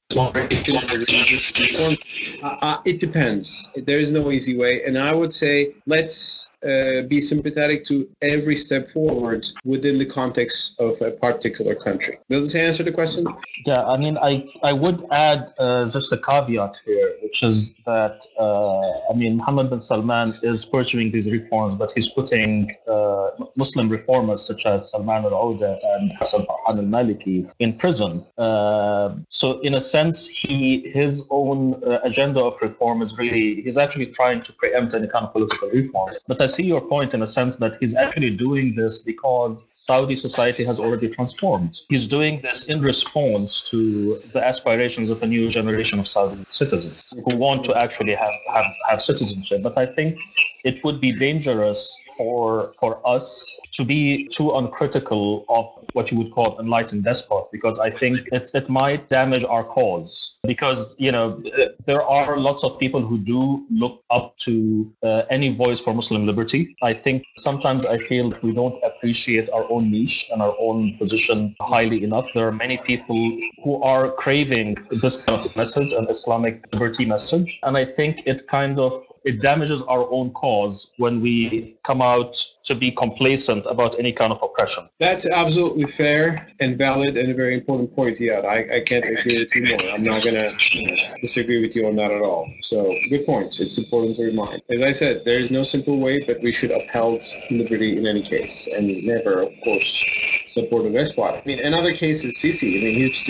[2.42, 3.72] uh, uh, it depends.
[3.77, 4.85] There is no easy way.
[4.85, 10.81] And I would say let's uh, be sympathetic to every step forward within the context
[10.81, 12.18] of a particular country.
[12.31, 13.27] Does this answer the question?
[13.66, 18.24] Yeah, I mean, I, I would add uh, just a caveat here, which is that,
[18.38, 23.88] uh, I mean, Mohammed bin Salman is pursuing these reforms, but he's putting uh, Muslim
[23.88, 28.24] reformers such as Salman al Auda and Hassan al Maliki in prison.
[28.38, 33.79] Uh, so, in a sense, he his own uh, agenda of reform is really, he's
[33.79, 36.14] actually trying to preempt any kind of political reform.
[36.27, 40.14] But I see your point in a sense that he's actually doing this because Saudi
[40.14, 41.80] society has already transformed.
[41.88, 47.12] He's doing this in response to the aspirations of a new generation of Saudi citizens
[47.24, 49.62] who want to actually have, have, have citizenship.
[49.62, 50.18] But I think
[50.64, 51.80] it would be dangerous
[52.16, 57.78] for for us to be too uncritical of what you would call enlightened despots because
[57.78, 61.42] I think it, it might damage our cause because you know
[61.84, 66.26] there are lots of people who do look up to uh, any voice for Muslim
[66.26, 66.43] liberty.
[66.83, 71.54] I think sometimes I feel we don't appreciate our own niche and our own position
[71.61, 72.26] highly enough.
[72.35, 73.16] There are many people
[73.62, 78.46] who are craving this kind of message, an Islamic liberty message, and I think it
[78.48, 78.92] kind of
[79.24, 84.32] it damages our own cause when we come out to be complacent about any kind
[84.32, 84.88] of oppression.
[85.00, 88.20] That's absolutely fair and valid and a very important point.
[88.20, 89.94] Yeah, I, I can't agree with you more.
[89.94, 92.50] I'm not going to disagree with you on that at all.
[92.62, 93.60] So, good point.
[93.60, 94.62] It's important to remind.
[94.70, 98.22] As I said, there is no simple way, but we should uphold liberty in any
[98.22, 100.04] case and never, of course,
[100.46, 101.34] support a despot.
[101.34, 102.78] I mean, another case is Sisi.
[102.78, 103.26] I mean, he's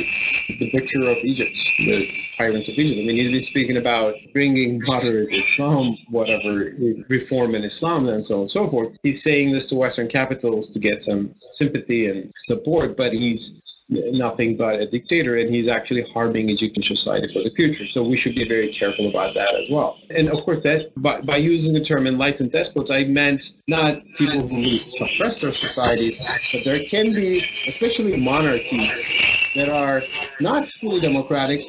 [0.58, 3.00] the butcher of Egypt, the of Egypt.
[3.00, 6.72] I mean, he's been speaking about bringing moderate Islam, whatever
[7.08, 8.96] reform in Islam, and so on and so forth.
[9.02, 14.56] He's saying this to Western capitals to get some sympathy and support, but he's nothing
[14.56, 17.86] but a dictator, and he's actually harming Egyptian society for the future.
[17.86, 19.98] So we should be very careful about that as well.
[20.10, 24.46] And of course, that by, by using the term enlightened despots, I meant not people
[24.46, 26.18] who suppress their societies,
[26.52, 29.08] but there can be, especially monarchies,
[29.54, 30.02] that are
[30.40, 31.62] not fully democratic,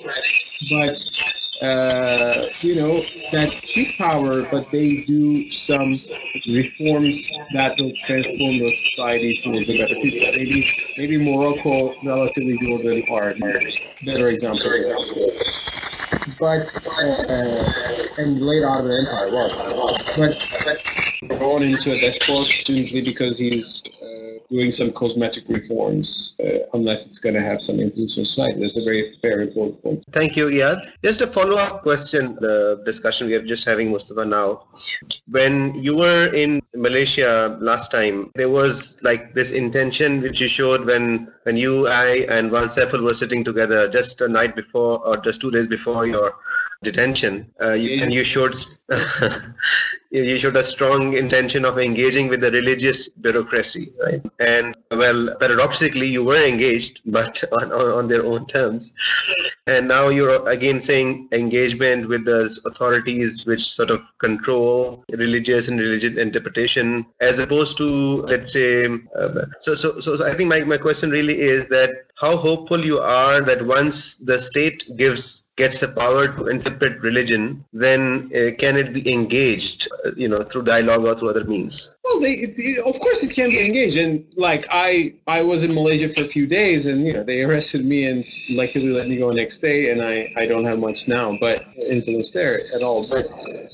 [0.70, 0.98] but
[1.62, 5.92] uh, you know that keep power, but they do some
[6.54, 10.32] reforms that will transform their society towards a better future.
[10.34, 10.66] Maybe
[10.98, 13.36] maybe Morocco, relatively Jordan, are
[14.04, 14.92] better examples.
[16.40, 19.52] But uh, and late the Empire was,
[20.18, 23.84] but going into a despot simply because he's
[24.50, 28.60] doing some cosmetic reforms uh, unless it's going to have some influence on society.
[28.60, 30.04] That's a very fair important point.
[30.12, 30.92] Thank you, Iyad.
[31.04, 34.68] Just a follow-up question, the discussion we are just having, Mustafa, now.
[35.28, 40.86] When you were in Malaysia last time, there was like this intention which you showed
[40.86, 45.14] when, when you, I, and Wan Saiful were sitting together just a night before or
[45.24, 46.36] just two days before your
[46.84, 48.56] detention, uh, you, and you showed
[50.24, 54.22] you showed a strong intention of engaging with the religious bureaucracy, right?
[54.40, 58.94] And well, paradoxically, you were engaged, but on, on, on their own terms.
[59.68, 65.80] And now you're again saying engagement with the authorities which sort of control religious and
[65.80, 67.86] religious interpretation, as opposed to,
[68.34, 68.86] let's say,
[69.20, 73.00] uh, so, so, so I think my, my question really is that how hopeful you
[73.00, 78.76] are that once the state gives gets the power to interpret religion, then uh, can
[78.76, 83.00] it be engaged you know through dialogue or through other means well they it, of
[83.00, 83.98] course it can be engaged.
[83.98, 87.42] And like i i was in malaysia for a few days and you know they
[87.42, 91.08] arrested me and luckily let me go next day and i i don't have much
[91.08, 93.02] now but influence there at all.
[93.10, 93.26] But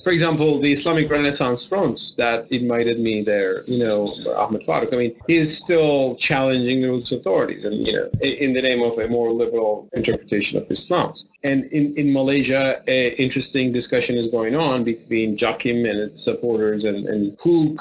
[0.04, 4.98] for example the islamic renaissance front that invited me there you know ahmad farouk i
[4.98, 9.32] mean he's still challenging the authorities and you know in the name of a more
[9.32, 11.12] liberal interpretation of islam.
[11.44, 16.84] And in in malaysia a interesting discussion is going on between jakim and its supporters
[16.84, 17.76] and, and who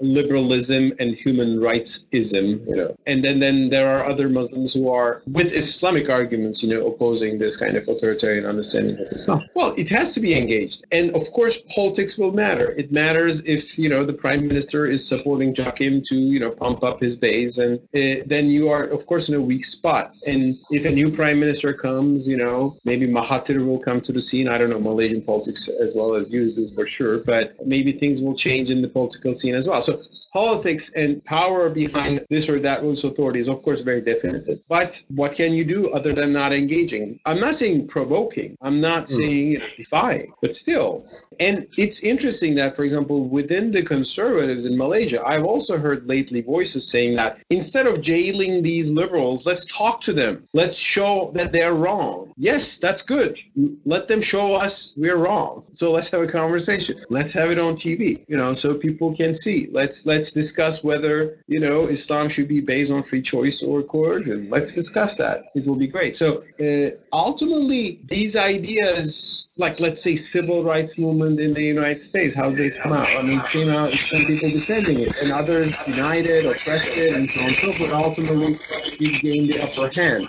[0.00, 2.90] liberalism and human rightsism, you know.
[3.06, 7.38] And then, then there are other Muslims who are with Islamic arguments, you know, opposing
[7.38, 9.40] this kind of authoritarian understanding of Islam.
[9.54, 10.84] Well, it has to be engaged.
[10.92, 12.66] And of course, politics will matter.
[12.82, 16.82] It matters if, you know, the prime minister is supporting Jakim to, you know, pump
[16.88, 17.58] up his base.
[17.58, 20.06] And uh, then you are, of course, in a weak spot.
[20.26, 24.20] And if a new prime minister comes, you know, maybe Mahathir will come to the
[24.20, 24.48] scene.
[24.48, 28.20] I don't know Malaysian politics as well as you do for sure, but maybe things
[28.20, 29.69] will change in the political scene as well.
[29.78, 30.00] So
[30.32, 34.58] politics and power behind this or that rules authority is of course very definitive.
[34.68, 37.20] But what can you do other than not engaging?
[37.26, 38.56] I'm not saying provoking.
[38.60, 39.08] I'm not mm.
[39.08, 41.04] saying you know, defying, but still.
[41.38, 46.40] And it's interesting that, for example, within the conservatives in Malaysia, I've also heard lately
[46.40, 50.46] voices saying that instead of jailing these liberals, let's talk to them.
[50.52, 52.32] Let's show that they're wrong.
[52.36, 53.38] Yes, that's good.
[53.84, 55.64] Let them show us we're wrong.
[55.74, 56.96] So let's have a conversation.
[57.10, 59.59] Let's have it on TV, you know, so people can see.
[59.70, 64.48] Let's let's discuss whether you know Islam should be based on free choice or coercion.
[64.50, 65.44] Let's discuss that.
[65.54, 66.16] It will be great.
[66.16, 72.34] So uh, ultimately, these ideas, like let's say civil rights movement in the United States,
[72.34, 73.08] how did they come out.
[73.16, 77.28] I mean, came out some people defending it, and others denied it, oppressed it, and
[77.28, 77.92] so on and so forth.
[77.92, 78.60] Ultimately,
[78.98, 80.28] it gained the upper hand.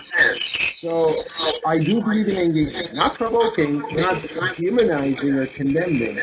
[0.68, 1.16] So
[1.66, 4.24] I do believe in engagement, not provoking, not
[4.56, 6.18] humanizing or condemning.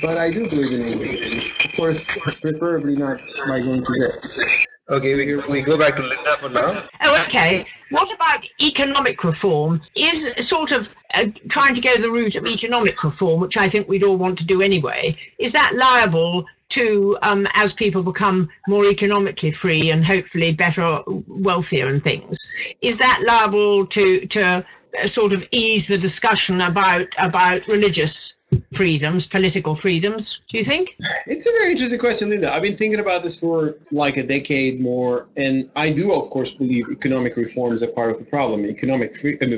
[0.00, 1.64] But I do believe in engagement.
[1.64, 2.00] Of course,
[2.40, 4.66] preferably not by going to death.
[4.90, 6.82] Okay, we, we go back to Linda for now.
[7.04, 7.64] Oh, okay.
[7.90, 9.82] What about economic reform?
[9.94, 13.88] Is sort of uh, trying to go the route of economic reform, which I think
[13.88, 18.84] we'd all want to do anyway, is that liable to, um, as people become more
[18.86, 22.50] economically free and hopefully better, wealthier and things,
[22.82, 24.64] is that liable to, to
[25.02, 28.37] uh, sort of ease the discussion about, about religious
[28.72, 30.96] freedoms, political freedoms, do you think?
[31.26, 32.52] It's a very interesting question, Linda.
[32.52, 36.54] I've been thinking about this for like a decade more, and I do, of course,
[36.54, 39.12] believe economic reforms are part of the problem, economic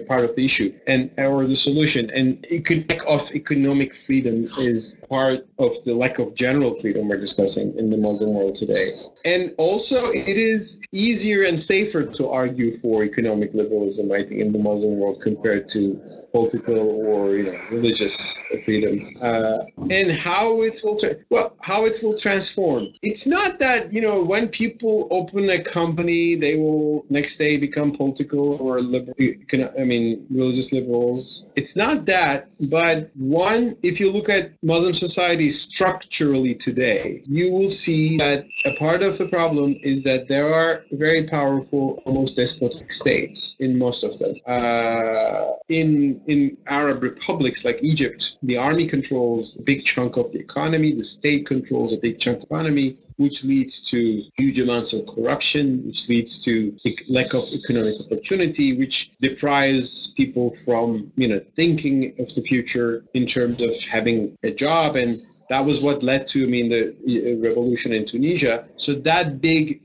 [0.09, 2.11] part of the issue, and or the solution.
[2.11, 7.77] And lack of economic freedom is part of the lack of general freedom we're discussing
[7.79, 8.93] in the Muslim world today.
[9.25, 14.53] And also, it is easier and safer to argue for economic liberalism, I think, in
[14.53, 16.01] the Muslim world compared to
[16.33, 18.80] political or you know religious freedom
[19.21, 19.59] uh,
[19.91, 22.87] and how it will tra- well how it will transform.
[23.03, 27.93] It's not that you know when people open a company, they will next day become
[27.93, 29.15] political or liberal.
[29.79, 31.47] I mean, religious liberals.
[31.57, 37.69] It's not that, but one, if you look at Muslim society structurally today, you will
[37.69, 42.93] see that a part of the problem is that there are very powerful, almost despotic
[42.93, 44.35] states in most of them.
[44.47, 50.39] Uh, in in Arab republics like Egypt, the army controls a big chunk of the
[50.39, 54.93] economy, the state controls a big chunk of the economy, which leads to huge amounts
[54.93, 56.53] of corruption, which leads to
[57.09, 63.27] lack of economic opportunity, which deprives people from you know thinking of the future in
[63.27, 65.11] terms of having a job and
[65.51, 68.69] that was what led to, I mean, the revolution in Tunisia.
[68.77, 69.83] So that big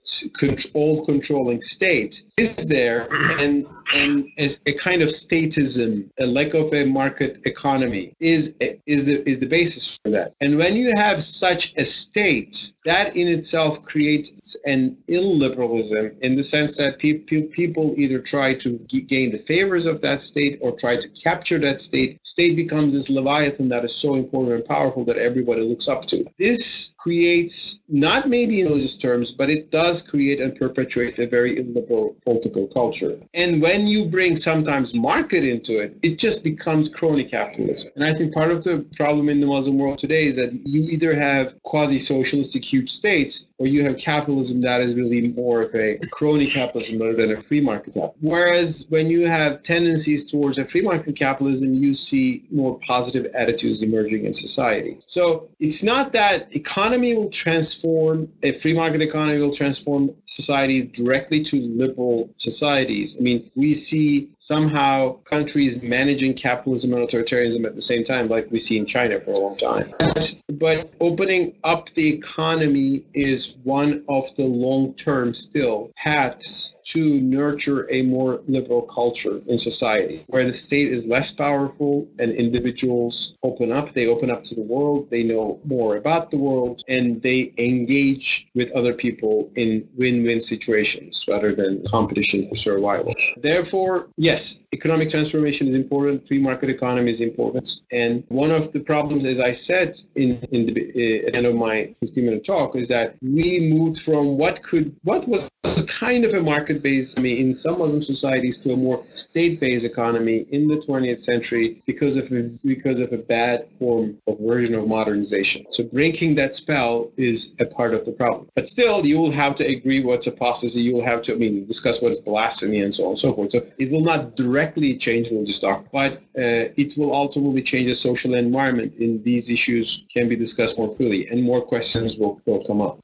[0.76, 3.08] all controlling state is there,
[3.40, 8.56] and and a kind of statism, a lack of a market economy is
[8.86, 10.34] is the is the basis for that.
[10.42, 16.44] And when you have such a state, that in itself creates an illiberalism in the
[16.44, 20.96] sense that pe- people either try to gain the favors of that state or try
[21.00, 22.20] to capture that state.
[22.24, 26.26] State becomes this leviathan that is so important and powerful that everybody looks up to.
[26.38, 31.60] This creates, not maybe in religious terms, but it does create and perpetuate a very
[31.60, 33.18] illiberal political culture.
[33.34, 37.92] And when you bring sometimes market into it, it just becomes crony capitalism.
[37.96, 40.84] And I think part of the problem in the Muslim world today is that you
[40.84, 45.74] either have quasi socialistic huge states or you have capitalism that is really more of
[45.76, 48.16] a crony capitalism rather than a free market capitalism.
[48.20, 53.82] Whereas when you have tendencies towards a free market capitalism, you see more positive attitudes
[53.82, 54.98] emerging in society.
[55.06, 61.44] So it's not that economy will transform, a free market economy will transform societies directly
[61.46, 63.16] to liberal societies.
[63.18, 68.52] I mean, we see somehow countries managing capitalism and authoritarianism at the same time, like
[68.52, 69.94] we see in China for a long time.
[70.00, 77.20] But, but opening up the economy is one of the long term still paths to
[77.22, 83.36] nurture a more liberal culture in society where the state is less powerful and individuals
[83.44, 83.94] open up.
[83.94, 85.10] They open up to the world.
[85.10, 91.26] They know more about the world and they engage with other people in win-win situations
[91.28, 93.14] rather than competition for survival.
[93.38, 97.82] Therefore, yes, economic transformation is important, free market economy is important.
[97.92, 101.46] And one of the problems, as I said in, in the, uh, at the end
[101.46, 105.50] of my 15 minute talk, is that we moved from what could, what was
[105.88, 109.60] kind of a market based, I mean, in some Muslim societies to a more state
[109.60, 114.38] based economy in the 20th century because of a, because of a bad form of
[114.40, 115.66] version of modernization.
[115.72, 118.50] So breaking that spell is a part of the problem.
[118.56, 120.82] But still, you will have to agree what's apostasy.
[120.82, 123.34] You will have to, I mean, discuss what is blasphemy and so on and so
[123.34, 123.52] forth.
[123.52, 127.96] So it will not directly change religious doctrine, but uh, it will ultimately change the
[127.96, 128.96] social environment.
[128.98, 133.00] In these issues can be discussed more freely, and more questions will, will come up.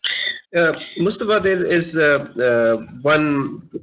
[0.55, 2.77] Uh, Mustafa, there is uh, uh,
[3.13, 3.25] one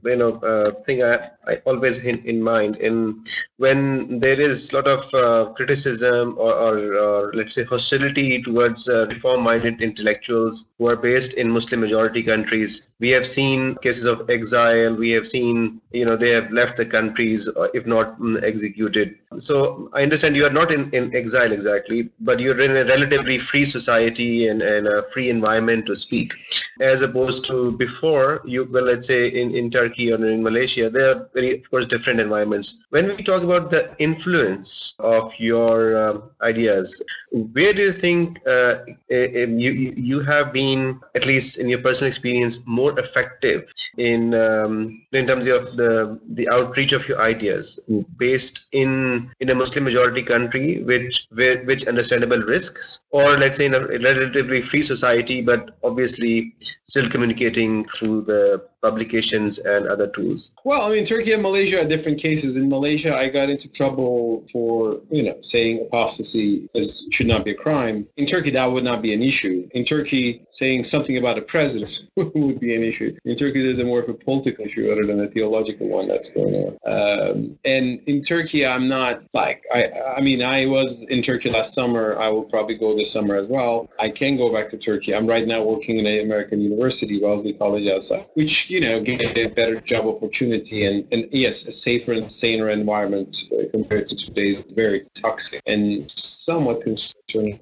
[0.04, 1.14] you know uh, thing I,
[1.46, 3.24] I always in, in mind in
[3.56, 8.88] when there is a lot of uh, criticism or, or, or, let's say hostility towards
[8.88, 12.88] uh, reform-minded intellectuals who are based in Muslim-majority countries.
[13.00, 14.94] We have seen cases of exile.
[14.94, 19.16] We have seen you know they have left the countries if not mm, executed.
[19.36, 23.38] So I understand you are not in, in exile exactly, but you're in a relatively
[23.38, 26.32] free society and, and a free environment to speak
[26.80, 31.02] as opposed to before you well let's say in, in turkey or in malaysia they
[31.02, 32.80] are very of course different environments.
[32.90, 38.78] When we talk about the influence of your um, ideas where do you think uh,
[39.08, 45.26] you you have been at least in your personal experience more effective in um, in
[45.26, 47.80] terms of the the outreach of your ideas
[48.16, 53.66] based in in a muslim majority country which where, which understandable risks or let's say
[53.66, 56.54] in a relatively free society but obviously
[56.84, 60.54] still communicating through the publications and other tools?
[60.64, 62.56] Well, I mean, Turkey and Malaysia are different cases.
[62.56, 67.52] In Malaysia, I got into trouble for, you know, saying apostasy is, should not be
[67.52, 68.06] a crime.
[68.16, 69.68] In Turkey, that would not be an issue.
[69.72, 73.16] In Turkey, saying something about a president would be an issue.
[73.24, 76.30] In Turkey, there's a more of a political issue rather than a theological one that's
[76.30, 76.78] going on.
[76.86, 81.74] Um, and in Turkey, I'm not like, I, I mean, I was in Turkey last
[81.74, 82.18] summer.
[82.18, 83.90] I will probably go this summer as well.
[83.98, 85.14] I can go back to Turkey.
[85.14, 89.36] I'm right now working in an American university, Wellesley College outside, which you know, get
[89.36, 94.16] a better job opportunity and, and yes, a safer and saner environment uh, compared to
[94.16, 97.58] today's very toxic and somewhat concerning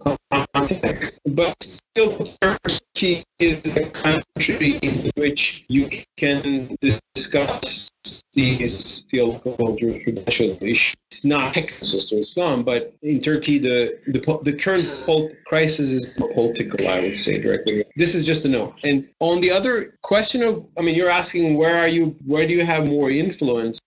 [0.54, 1.20] context.
[1.26, 7.90] But still, Turkey is a country in which you can discuss
[8.32, 14.52] these theological jurisprudential issues it's not closest to Islam, but in Turkey, the the, the
[14.52, 14.86] current
[15.46, 17.84] crisis is political, I would say directly.
[17.96, 18.74] This is just a no.
[18.84, 22.52] And on the other question of, I mean, you're asking where are you, where do
[22.52, 23.80] you have more influence?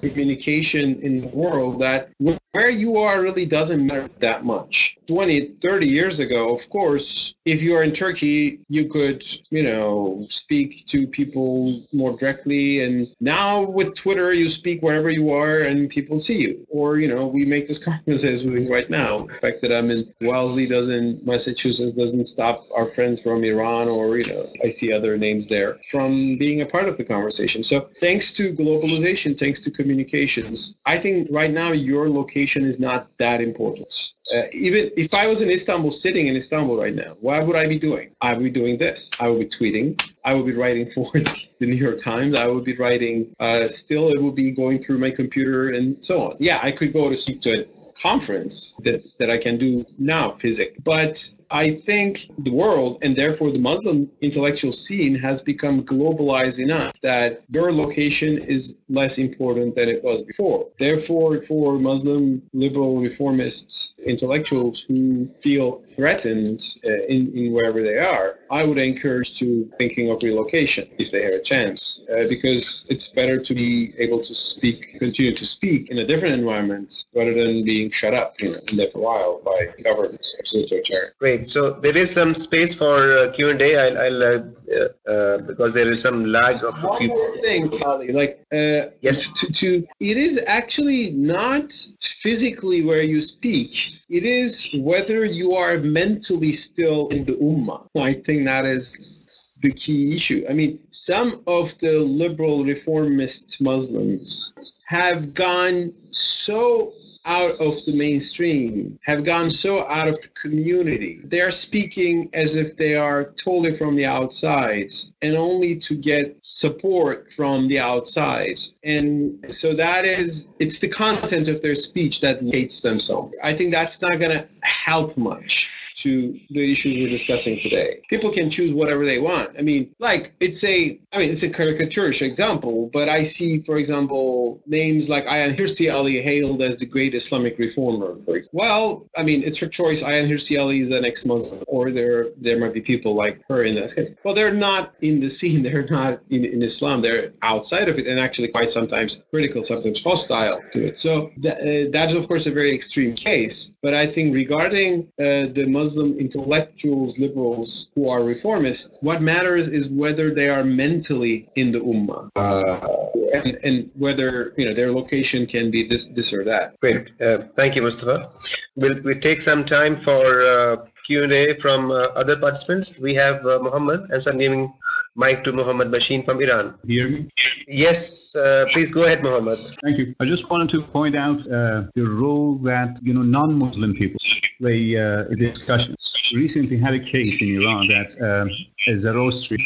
[0.00, 2.10] communication in the world that
[2.54, 4.96] where you are really doesn't matter that much.
[5.08, 10.24] 20, 30 years ago, of course, if you are in Turkey, you could, you know,
[10.30, 12.84] speak to people more directly.
[12.84, 16.64] And now with Twitter, you speak wherever you are and people see you.
[16.70, 19.26] Or, you know, we make this conference as we right now.
[19.26, 24.16] The fact that I'm in Wellesley doesn't, Massachusetts doesn't stop our friends from Iran or,
[24.16, 27.64] you know, I see other names there from being a part of the conversation.
[27.64, 33.08] So thanks to globalization, thanks to communications, I think right now your location is not
[33.18, 34.12] that important.
[34.34, 37.66] Uh, even if I was in Istanbul, sitting in Istanbul right now, what would I
[37.66, 38.10] be doing?
[38.20, 39.10] I would be doing this.
[39.20, 40.00] I would be tweeting.
[40.24, 42.34] I would be writing for the New York Times.
[42.34, 43.34] I would be writing.
[43.40, 46.36] Uh, still, it would be going through my computer and so on.
[46.38, 47.64] Yeah, I could go to to a
[48.00, 50.78] conference that, that I can do now, physics.
[50.82, 57.00] But I think the world and therefore the Muslim intellectual scene has become globalized enough
[57.02, 60.66] that your location is less important than it was before.
[60.80, 68.38] Therefore, for Muslim liberal reformists, intellectuals who feel threatened uh, in, in wherever they are,
[68.50, 73.08] I would encourage to thinking of relocation if they have a chance, uh, because it's
[73.08, 77.64] better to be able to speak, continue to speak in a different environment rather than
[77.64, 80.72] being shut up, you know, in there for a while by government, absolute
[81.18, 81.43] Great.
[81.46, 83.70] So there is some space for uh, Q and A.
[83.76, 87.08] I'll, I'll uh, uh, because there is some lag of One few.
[87.08, 88.12] more thing, Ali.
[88.12, 93.70] Like uh, yes, to, to it is actually not physically where you speak.
[94.08, 97.86] It is whether you are mentally still in the ummah.
[97.96, 100.44] I think that is the key issue.
[100.48, 106.92] I mean, some of the liberal reformist Muslims have gone so
[107.24, 111.20] out of the mainstream, have gone so out of the community.
[111.24, 116.36] They are speaking as if they are totally from the outside and only to get
[116.42, 118.58] support from the outside.
[118.82, 123.30] And so that is, it's the content of their speech that hates them so.
[123.42, 125.70] I think that's not going to help much
[126.04, 128.00] to the issues we're discussing today.
[128.10, 129.50] People can choose whatever they want.
[129.58, 133.78] I mean, like it's a, I mean, it's a caricaturish example, but I see, for
[133.78, 138.16] example, names like Ayaan Hirsi Ali hailed as the great Islamic reformer.
[138.52, 140.02] Well, I mean, it's her choice.
[140.02, 143.74] Ayaan Hirsi Ali is an ex-Muslim, or there there might be people like her in
[143.74, 144.14] this case.
[144.24, 145.62] Well, they're not in the scene.
[145.74, 147.00] They're not in, in Islam.
[147.00, 150.98] They're outside of it, and actually quite sometimes critical, sometimes hostile to it.
[150.98, 153.72] So that, uh, that is, of course, a very extreme case.
[153.82, 159.68] But I think regarding uh, the Muslim Muslim intellectuals, liberals who are reformists, what matters
[159.68, 162.30] is whether they are mentally in the ummah.
[162.34, 166.78] Uh, and, and whether you know their location can be this this or that.
[166.80, 168.30] Great, uh, thank you, Mustafa.
[168.76, 172.98] We'll we take some time for uh, Q and A from uh, other participants.
[172.98, 174.72] We have uh, Muhammad, and so I'm giving
[175.16, 176.74] mic to Muhammad Machine from Iran.
[176.86, 177.28] Hear me?
[177.68, 179.58] Yes, uh, please go ahead, Muhammad.
[179.82, 180.14] Thank you.
[180.20, 184.18] I just wanted to point out uh, the role that you know non-Muslim people
[184.60, 186.14] play uh, in discussions.
[186.34, 189.64] Recently had a case in Iran that uh, a Zoroastrian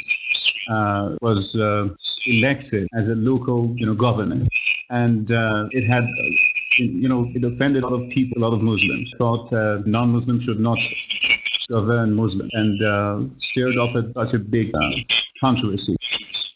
[0.70, 1.88] uh, was uh,
[2.26, 4.46] elected as a local you know governor,
[4.90, 6.04] and uh, it had
[6.78, 9.10] you know, it offended a lot of people, a lot of Muslims.
[9.18, 10.78] Thought uh, non-Muslims should not
[11.68, 14.90] govern Muslim, and uh, stirred up a, such a big uh,
[15.40, 15.96] controversy.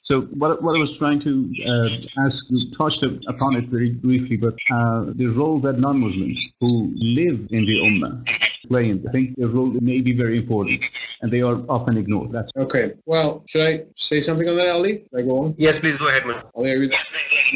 [0.02, 4.36] So what, what I was trying to uh, ask, you touched upon it very briefly,
[4.36, 8.24] but uh, the role that non-Muslims who live in the Ummah
[8.68, 10.82] play I think their role may be very important,
[11.20, 12.32] and they are often ignored.
[12.32, 12.92] That's okay.
[13.06, 15.04] Well, should I say something on that, Ali?
[15.10, 15.54] Should I go on?
[15.56, 16.42] Yes, please go ahead, man.
[16.54, 16.90] Ali,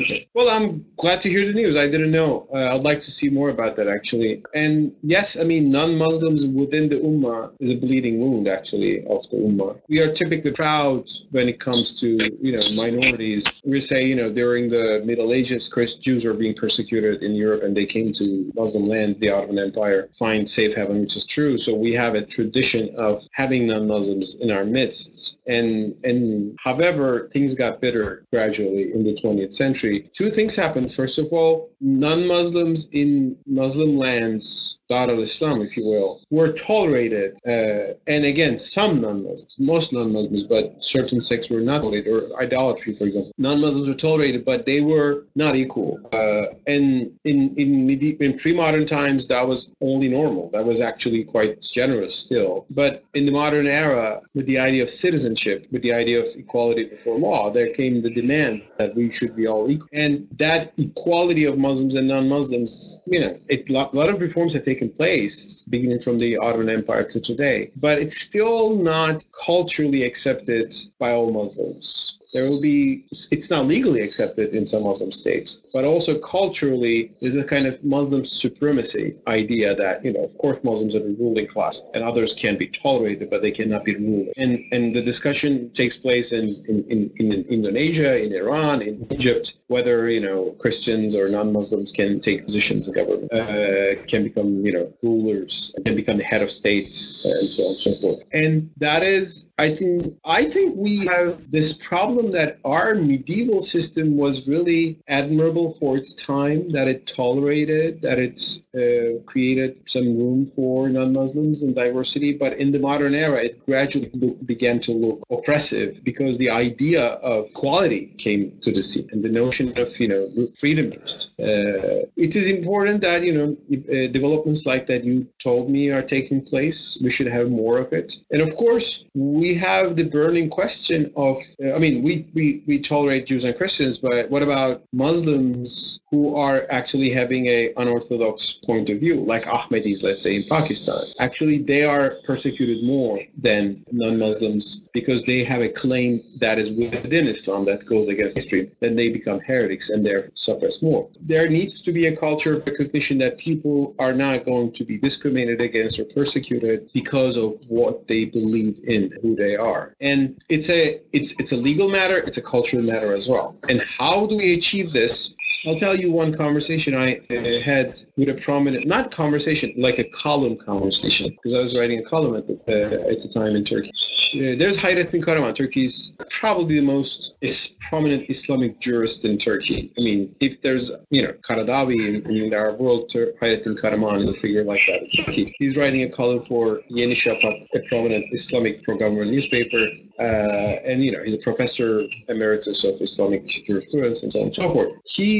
[0.01, 0.29] okay.
[0.35, 1.77] Well, I'm glad to hear the news.
[1.77, 2.49] I didn't know.
[2.53, 4.43] Uh, I'd like to see more about that, actually.
[4.55, 9.37] And yes, I mean, non-Muslims within the Ummah is a bleeding wound, actually, of the
[9.37, 9.81] Ummah.
[9.89, 12.09] We are typically proud when it comes to
[12.41, 13.63] you know minorities.
[13.65, 17.63] We say you know during the Middle Ages, Christ Jews were being persecuted in Europe,
[17.63, 21.59] and they came to Muslim lands, the Ottoman Empire, find safe haven, which is true.
[21.59, 27.55] So we have a tradition of having non-Muslims in our midst, and and however things
[27.55, 30.11] got bitter gradually in the 20th century.
[30.13, 30.93] Two things happened.
[30.93, 37.95] First of all, non-Muslims in Muslim lands, Dar al-Islam, if you will, were tolerated, uh,
[38.07, 43.07] and again, some non-Muslims, most non-Muslims, but certain sects were not tolerated, or idolatry, for
[43.07, 43.33] example.
[43.39, 46.01] Non-Muslims were tolerated, but they were not equal.
[46.13, 50.51] Uh, and in in, in pre-modern times, that was only normal.
[50.51, 52.67] That was actually quite generous still.
[52.71, 56.85] But in the modern era, with the idea of citizenship, with the idea of equality
[56.85, 59.89] before law, there came the demand that we should be all equal.
[59.93, 64.65] and that equality of Muslims and non-Muslims, you know, a lot, lot of reforms have
[64.65, 70.75] taken place beginning from the Ottoman Empire to today, but it's still not culturally accepted
[70.99, 75.85] by all Muslims there will be it's not legally accepted in some muslim states but
[75.85, 80.95] also culturally there's a kind of muslim supremacy idea that you know of course muslims
[80.95, 84.29] are the ruling class and others can be tolerated but they cannot be ruled.
[84.37, 87.27] And and the discussion takes place in in, in, in
[87.57, 92.93] indonesia in iran in egypt whether you know christians or non-muslims can take positions in
[92.93, 96.93] government uh, can become you know rulers can become the head of state
[97.27, 98.21] uh, and so on and so forth.
[98.33, 99.27] And that is
[99.59, 105.77] i think i think we have this problem that our medieval system was really admirable
[105.79, 108.37] for its time, that it tolerated, that it
[108.75, 112.33] uh, created some room for non Muslims and diversity.
[112.33, 114.11] But in the modern era, it gradually
[114.45, 119.29] began to look oppressive because the idea of equality came to the scene and the
[119.29, 120.27] notion of, you know,
[120.59, 120.93] freedom.
[121.41, 126.03] Uh, it is important that, you know, uh, developments like that you told me are
[126.03, 126.99] taking place.
[127.03, 128.17] We should have more of it.
[128.31, 132.79] And of course, we have the burning question of, uh, I mean, we, we, we
[132.79, 138.89] tolerate Jews and Christians, but what about Muslims who are actually having a unorthodox point
[138.91, 141.03] of view, like Ahmadis, let's say in Pakistan?
[141.19, 147.27] Actually, they are persecuted more than non-Muslims because they have a claim that is within
[147.27, 148.71] Islam that goes against history.
[148.81, 151.09] Then they become heretics and they're suppressed more.
[151.21, 154.97] There needs to be a culture of recognition that people are not going to be
[154.99, 159.95] discriminated against or persecuted because of what they believe in, who they are.
[160.01, 163.57] And it's a it's it's a legal matter, it's a cultural matter as well.
[163.69, 165.36] And how do we achieve this?
[165.67, 170.05] I'll tell you one conversation I uh, had with a prominent, not conversation, like a
[170.11, 173.65] column conversation, because I was writing a column at the, uh, at the time in
[173.65, 173.91] Turkey.
[174.35, 179.93] Uh, there's Hayrettin Karaman, Turkey's probably the most is prominent Islamic jurist in Turkey.
[179.99, 184.29] I mean, if there's, you know, Karadawi in, in the Arab world, Hayrettin Karaman is
[184.29, 185.53] a figure like that Turkey.
[185.59, 189.89] He's writing a column for Yeni Shafak, a prominent Islamic pro-government newspaper,
[190.19, 194.55] uh, and, you know, he's a Professor Emeritus of Islamic Jurisprudence and so on and
[194.55, 194.93] so forth.
[195.05, 195.36] He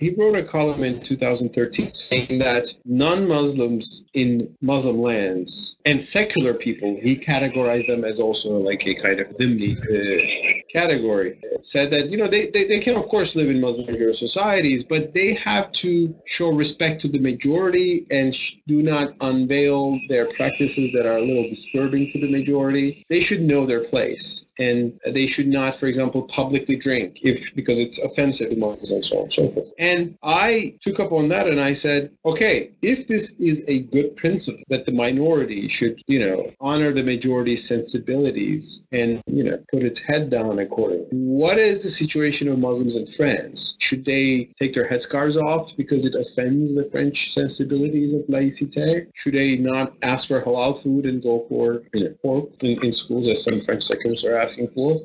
[0.00, 6.98] he wrote a column in 2013 saying that non-Muslims in Muslim lands and secular people,
[7.02, 11.40] he categorized them as also like a kind of dhimmi uh, category.
[11.60, 15.12] Said that you know they, they, they can of course live in Muslim societies, but
[15.14, 20.92] they have to show respect to the majority and sh- do not unveil their practices
[20.92, 23.04] that are a little disturbing to the majority.
[23.08, 27.78] They should know their place and they should not, for example, publicly drink if because
[27.78, 29.30] it's offensive to Muslims and so on
[29.78, 30.16] and.
[30.22, 34.62] I took up on that and I said, okay, if this is a good principle
[34.68, 40.00] that the minority should, you know, honor the majority's sensibilities and, you know, put its
[40.00, 41.08] head down accordingly.
[41.12, 43.76] What is the situation of Muslims in France?
[43.78, 49.06] Should they take their headscarves off because it offends the French sensibilities of laïcité?
[49.14, 52.92] Should they not ask for halal food and go for, you know, pork in, in
[52.92, 55.00] schools as some French secularists are asking for?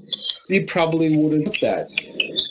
[0.49, 1.89] We probably wouldn't that.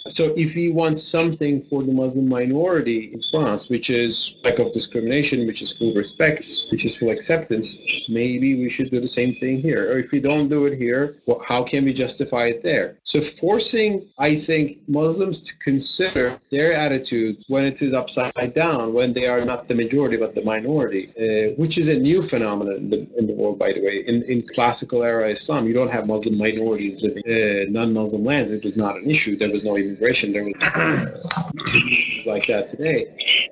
[0.08, 4.72] So if we want something for the Muslim minority in France, which is lack of
[4.72, 9.34] discrimination, which is full respect, which is full acceptance, maybe we should do the same
[9.34, 9.92] thing here.
[9.92, 12.96] Or if we don't do it here, well, how can we justify it there?
[13.04, 19.12] So forcing, I think, Muslims to consider their attitude when it is upside down, when
[19.12, 22.90] they are not the majority but the minority, uh, which is a new phenomenon in
[22.90, 24.04] the, in the world, by the way.
[24.06, 28.52] In, in classical era Islam, you don't have Muslim minorities living uh, non-Muslim lands.
[28.52, 29.36] It was not an issue.
[29.36, 30.32] There was no immigration.
[30.32, 33.06] There was like that today.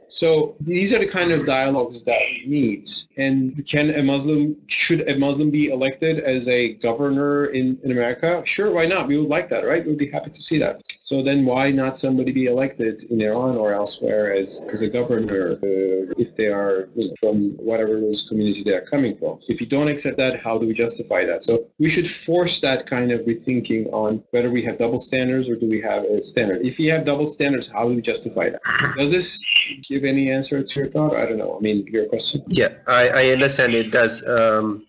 [0.08, 2.90] So these are the kind of dialogues that we need.
[3.16, 8.42] And can a Muslim should a Muslim be elected as a governor in, in America?
[8.44, 9.06] Sure, why not?
[9.06, 9.86] We would like that, right?
[9.86, 10.80] We'd be happy to see that.
[11.00, 15.52] So then why not somebody be elected in Iran or elsewhere as, as a governor
[15.52, 19.40] uh, if they are you know, from whatever religious community they are coming from?
[19.48, 21.42] If you don't accept that, how do we justify that?
[21.42, 25.56] So we should force that kind of rethinking on whether we have double standards or
[25.56, 26.64] do we have a standard.
[26.64, 28.60] If you have double standards, how do we justify that?
[28.96, 29.42] Does this
[29.88, 31.16] give any answer to your thought?
[31.16, 31.56] I don't know.
[31.56, 32.42] I mean, your question.
[32.48, 34.26] Yeah, I, I understand it does.
[34.26, 34.86] Um,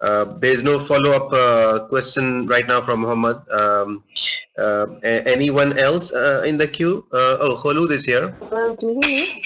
[0.00, 3.38] uh, there is no follow-up uh, question right now from Muhammad.
[3.48, 4.04] Um,
[4.58, 7.06] uh, anyone else uh, in the queue?
[7.12, 8.36] Uh, oh, Khulud is here.
[8.40, 9.42] Hello, can you hear me?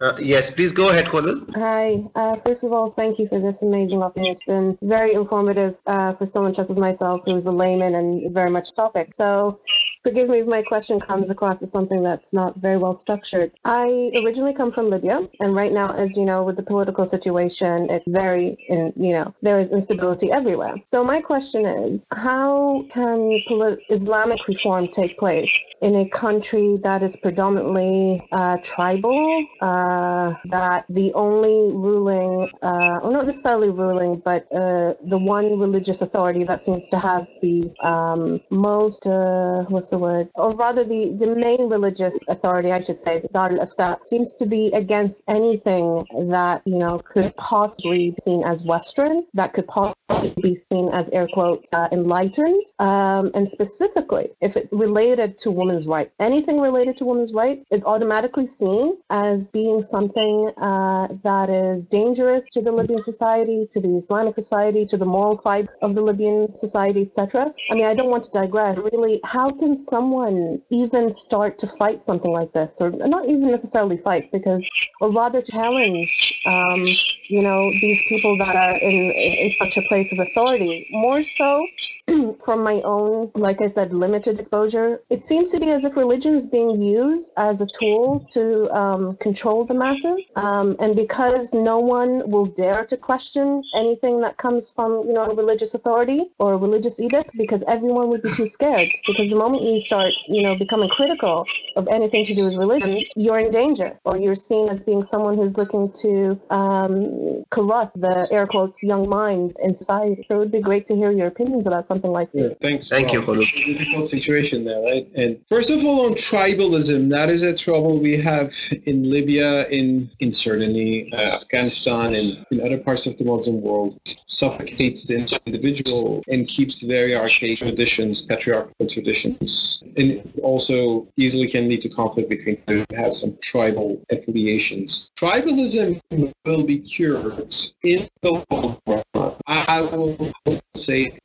[0.00, 1.44] Uh, yes, please go ahead, Khalil.
[1.56, 2.02] Hi.
[2.14, 4.32] Uh, first of all, thank you for this amazing opportunity.
[4.32, 8.32] It's been very informative uh, for someone such as myself who's a layman and is
[8.32, 9.14] very much topic.
[9.14, 9.60] So
[10.02, 13.52] forgive me if my question comes across as something that's not very well structured.
[13.66, 17.90] I originally come from Libya, and right now, as you know, with the political situation,
[17.90, 20.76] it's very, in, you know, there is instability everywhere.
[20.84, 27.02] So my question is, how can polit- Islamic reform take place in a country that
[27.02, 29.46] is predominantly uh, tribal,
[29.90, 36.00] uh, that the only ruling, uh, or not necessarily ruling, but uh, the one religious
[36.06, 37.56] authority that seems to have the
[37.92, 42.98] um, most, uh, what's the word, or rather the, the main religious authority, I should
[42.98, 46.04] say, the Dar al seems to be against anything
[46.36, 51.10] that, you know, could possibly be seen as Western, that could possibly be seen as
[51.10, 56.12] air quotes uh, enlightened, um, and specifically if it's related to women's rights.
[56.18, 62.48] Anything related to women's rights is automatically seen as being something uh, that is dangerous
[62.50, 66.54] to the Libyan society, to the Islamic society, to the moral fiber of the Libyan
[66.54, 67.50] society, etc.
[67.70, 68.78] I mean, I don't want to digress.
[68.78, 73.96] Really, how can someone even start to fight something like this, or not even necessarily
[73.98, 74.68] fight, because,
[75.00, 76.86] or rather challenge, um,
[77.28, 80.86] you know, these people that are in, in such a place of authority?
[80.90, 81.66] More so
[82.44, 85.02] from my own, like I said, limited exposure.
[85.10, 89.16] It seems to be as if religion is being used as a tool to um,
[89.16, 90.20] control the masses.
[90.36, 95.24] Um, and because no one will dare to question anything that comes from, you know,
[95.32, 98.88] a religious authority or a religious edict, because everyone would be too scared.
[99.06, 101.46] Because the moment you start, you know, becoming critical
[101.76, 105.36] of anything to do with religion, you're in danger, or you're seen as being someone
[105.36, 110.24] who's looking to um, corrupt the air quotes young minds in society.
[110.26, 112.58] So it would be great to hear your opinions about something like yeah, this.
[112.60, 112.88] Thanks.
[112.88, 113.42] Thank you, Khulud.
[113.42, 115.08] It's a difficult situation there, right?
[115.14, 118.52] And First of all, on tribalism, that is a trouble we have
[118.84, 123.98] in Libya, in in certainly uh, Afghanistan, and in other parts of the Muslim world.
[124.26, 131.82] Suffocates the individual and keeps very archaic traditions, patriarchal traditions, and also easily can lead
[131.82, 135.10] to conflict between who have some tribal affiliations.
[135.18, 136.00] Tribalism
[136.44, 139.02] will be cured in the long run.
[139.46, 140.32] I will
[140.74, 141.18] say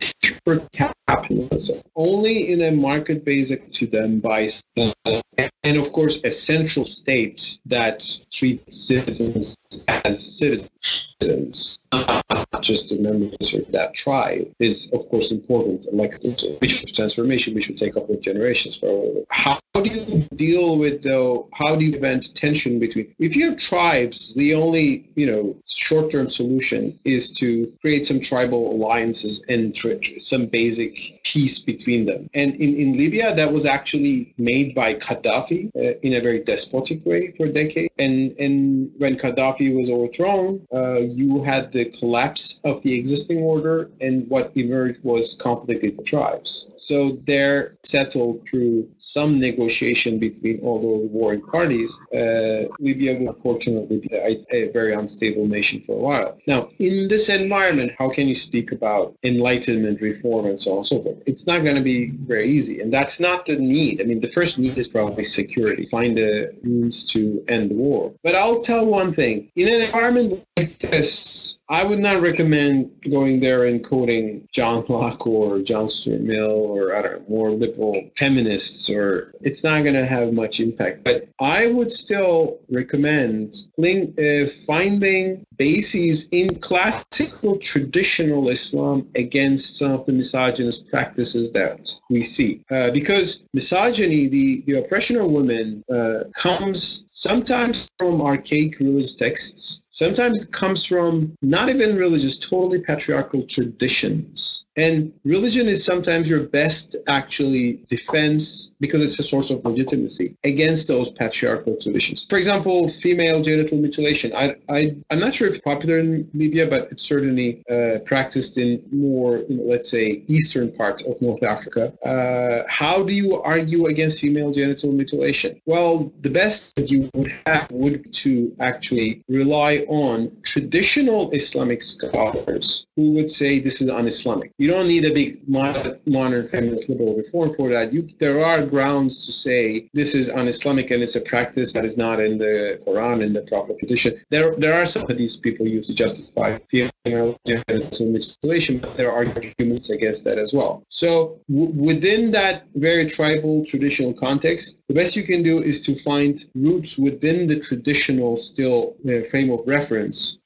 [1.08, 7.60] capitalism only in a market basic to them by and of course a central state
[7.66, 9.58] that treats citizens
[9.88, 16.20] as citizens not just the members of that tribe is of course important like
[16.60, 21.48] which transformation we should take up with generations for how do you deal with though
[21.54, 26.30] how do you prevent tension between if you have tribes the only you know short-term
[26.30, 29.76] solution is to create some tribal alliances and
[30.20, 35.70] some basic peace between them and in, in libya that was actually made by Gaddafi
[35.76, 37.94] uh, in a very despotic way for decades.
[37.98, 43.90] And, and when Gaddafi was overthrown, uh, you had the collapse of the existing order,
[44.02, 46.72] and what emerged was conflict with the tribes.
[46.78, 52.00] So there settled through some negotiation between all the warring parties.
[52.14, 56.38] Uh, Libya will unfortunately be a, a very unstable nation for a while.
[56.48, 60.88] Now, in this environment, how can you speak about enlightenment, reform, and so on and
[60.88, 61.18] so forth?
[61.26, 62.82] It's not going to be very easy.
[62.82, 64.02] And that's not the need.
[64.02, 68.14] I mean, the first need is probably security, find a means to end the war.
[68.24, 73.66] But I'll tell one thing in an environment this, I would not recommend going there
[73.66, 78.90] and quoting John Locke or John Stuart Mill or I don't know, more liberal feminists,
[78.90, 81.04] or it's not going to have much impact.
[81.04, 90.06] But I would still recommend uh, finding bases in classical traditional Islam against some of
[90.06, 92.62] the misogynist practices that we see.
[92.72, 99.84] Uh, because misogyny, the, the oppression of women, uh, comes sometimes from archaic religious texts,
[99.96, 104.66] sometimes it comes from not even religious, totally patriarchal traditions.
[104.76, 110.90] And religion is sometimes your best actually defense because it's a source of legitimacy against
[110.90, 112.26] those patriarchal traditions.
[112.30, 114.34] For example, female genital mutilation.
[114.36, 118.58] I, I, I'm not sure if it's popular in Libya, but it's certainly uh, practiced
[118.58, 121.94] in more, you know, let's say, eastern part of North Africa.
[122.06, 125.62] Uh, how do you argue against female genital mutilation?
[125.66, 131.82] Well, the best that you would have would be to actually rely on traditional Islamic
[131.82, 134.52] scholars who would say this is un-Islamic.
[134.58, 137.94] You don't need a big modern, modern feminist liberal reform for that.
[137.94, 141.98] You, there are grounds to say this is un-Islamic and it's a practice that is
[141.98, 144.20] not in the Quran and the Prophet tradition.
[144.30, 149.12] There, there are some of these people use to justify female genital mutilation, but there
[149.12, 150.84] are arguments against that as well.
[150.90, 155.96] So w- within that very tribal traditional context, the best you can do is to
[155.96, 159.75] find roots within the traditional still uh, frame of reference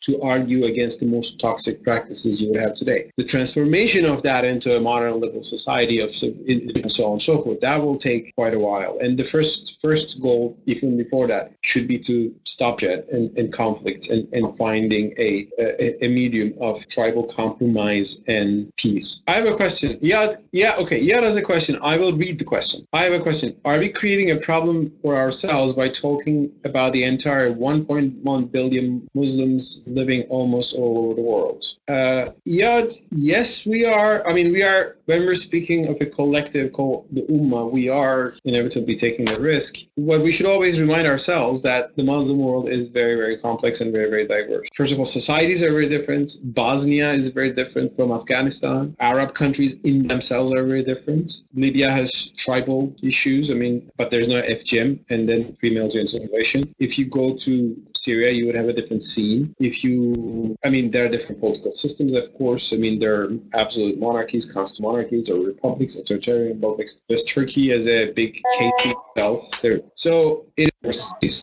[0.02, 3.12] to argue against the most toxic practices you would have today.
[3.18, 7.42] The transformation of that into a modern liberal society of and so on and so
[7.44, 8.98] forth, that will take quite a while.
[9.00, 13.54] And the first first goal, even before that, should be to stop jet and, and
[13.54, 19.22] conflict and, and finding a, a, a medium of tribal compromise and peace.
[19.28, 19.98] I have a question.
[20.02, 21.00] Yeah, yeah, okay.
[21.00, 21.78] Yeah, there's a question.
[21.82, 22.86] I will read the question.
[22.94, 23.56] I have a question.
[23.66, 29.82] Are we creating a problem for ourselves by talking about the entire 1.1 billion Muslims
[29.86, 31.66] living almost all over the world?
[31.88, 34.28] Uh, yeah, yes, we are.
[34.28, 38.34] I mean, we are, when we're speaking of a collective called the Ummah, we are
[38.46, 39.76] inevitably taking a risk.
[39.96, 43.92] What we should always remind ourselves that the Muslim world is very, very complex and
[43.92, 44.68] very, very diverse.
[44.76, 46.28] First of all, societies are very different.
[46.44, 48.96] Bosnia is very different from Afghanistan.
[49.00, 51.42] Arab countries in themselves are very different.
[51.54, 53.52] Libya has tribal issues.
[53.52, 56.74] I mean, but there's no FGM and then female genital mutilation.
[56.80, 57.54] If you go to
[57.96, 59.56] Syria, you would have a different scene.
[59.60, 62.74] If you, I mean, there are different political systems, of course.
[62.74, 67.02] I mean, there are absolute monarchies, constitutional monarchies, or republics, authoritarian republics.
[67.08, 69.42] There's Turkey as a big case itself.
[69.62, 70.46] There, so.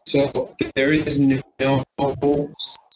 [0.06, 1.42] So there is no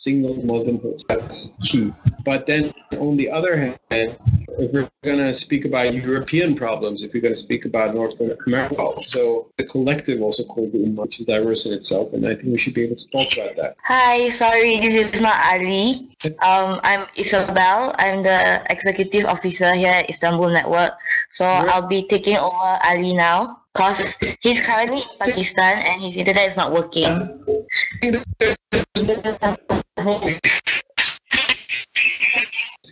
[0.01, 1.05] single Muslim host.
[1.09, 1.93] That's key.
[2.25, 7.13] But then on the other hand, if we're going to speak about European problems, if
[7.13, 11.21] we're going to speak about North America, so the collective also called the Ummah, which
[11.21, 13.77] is diverse in itself, and I think we should be able to talk about that.
[13.85, 16.09] Hi, sorry, this is not Ali.
[16.41, 17.95] Um, I'm Isabel.
[17.99, 20.93] I'm the executive officer here at Istanbul Network.
[21.31, 26.49] So I'll be taking over Ali now because he's currently in Pakistan and his internet
[26.49, 27.07] is not working.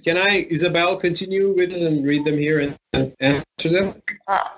[0.04, 2.60] Can I, Isabel, continue with us and read them here
[2.92, 4.02] and answer them?
[4.26, 4.48] Uh,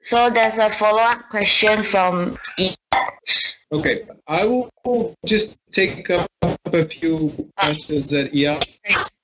[0.00, 2.36] so there's a follow-up question from
[3.72, 8.60] Okay, I will just take up a few questions that yeah.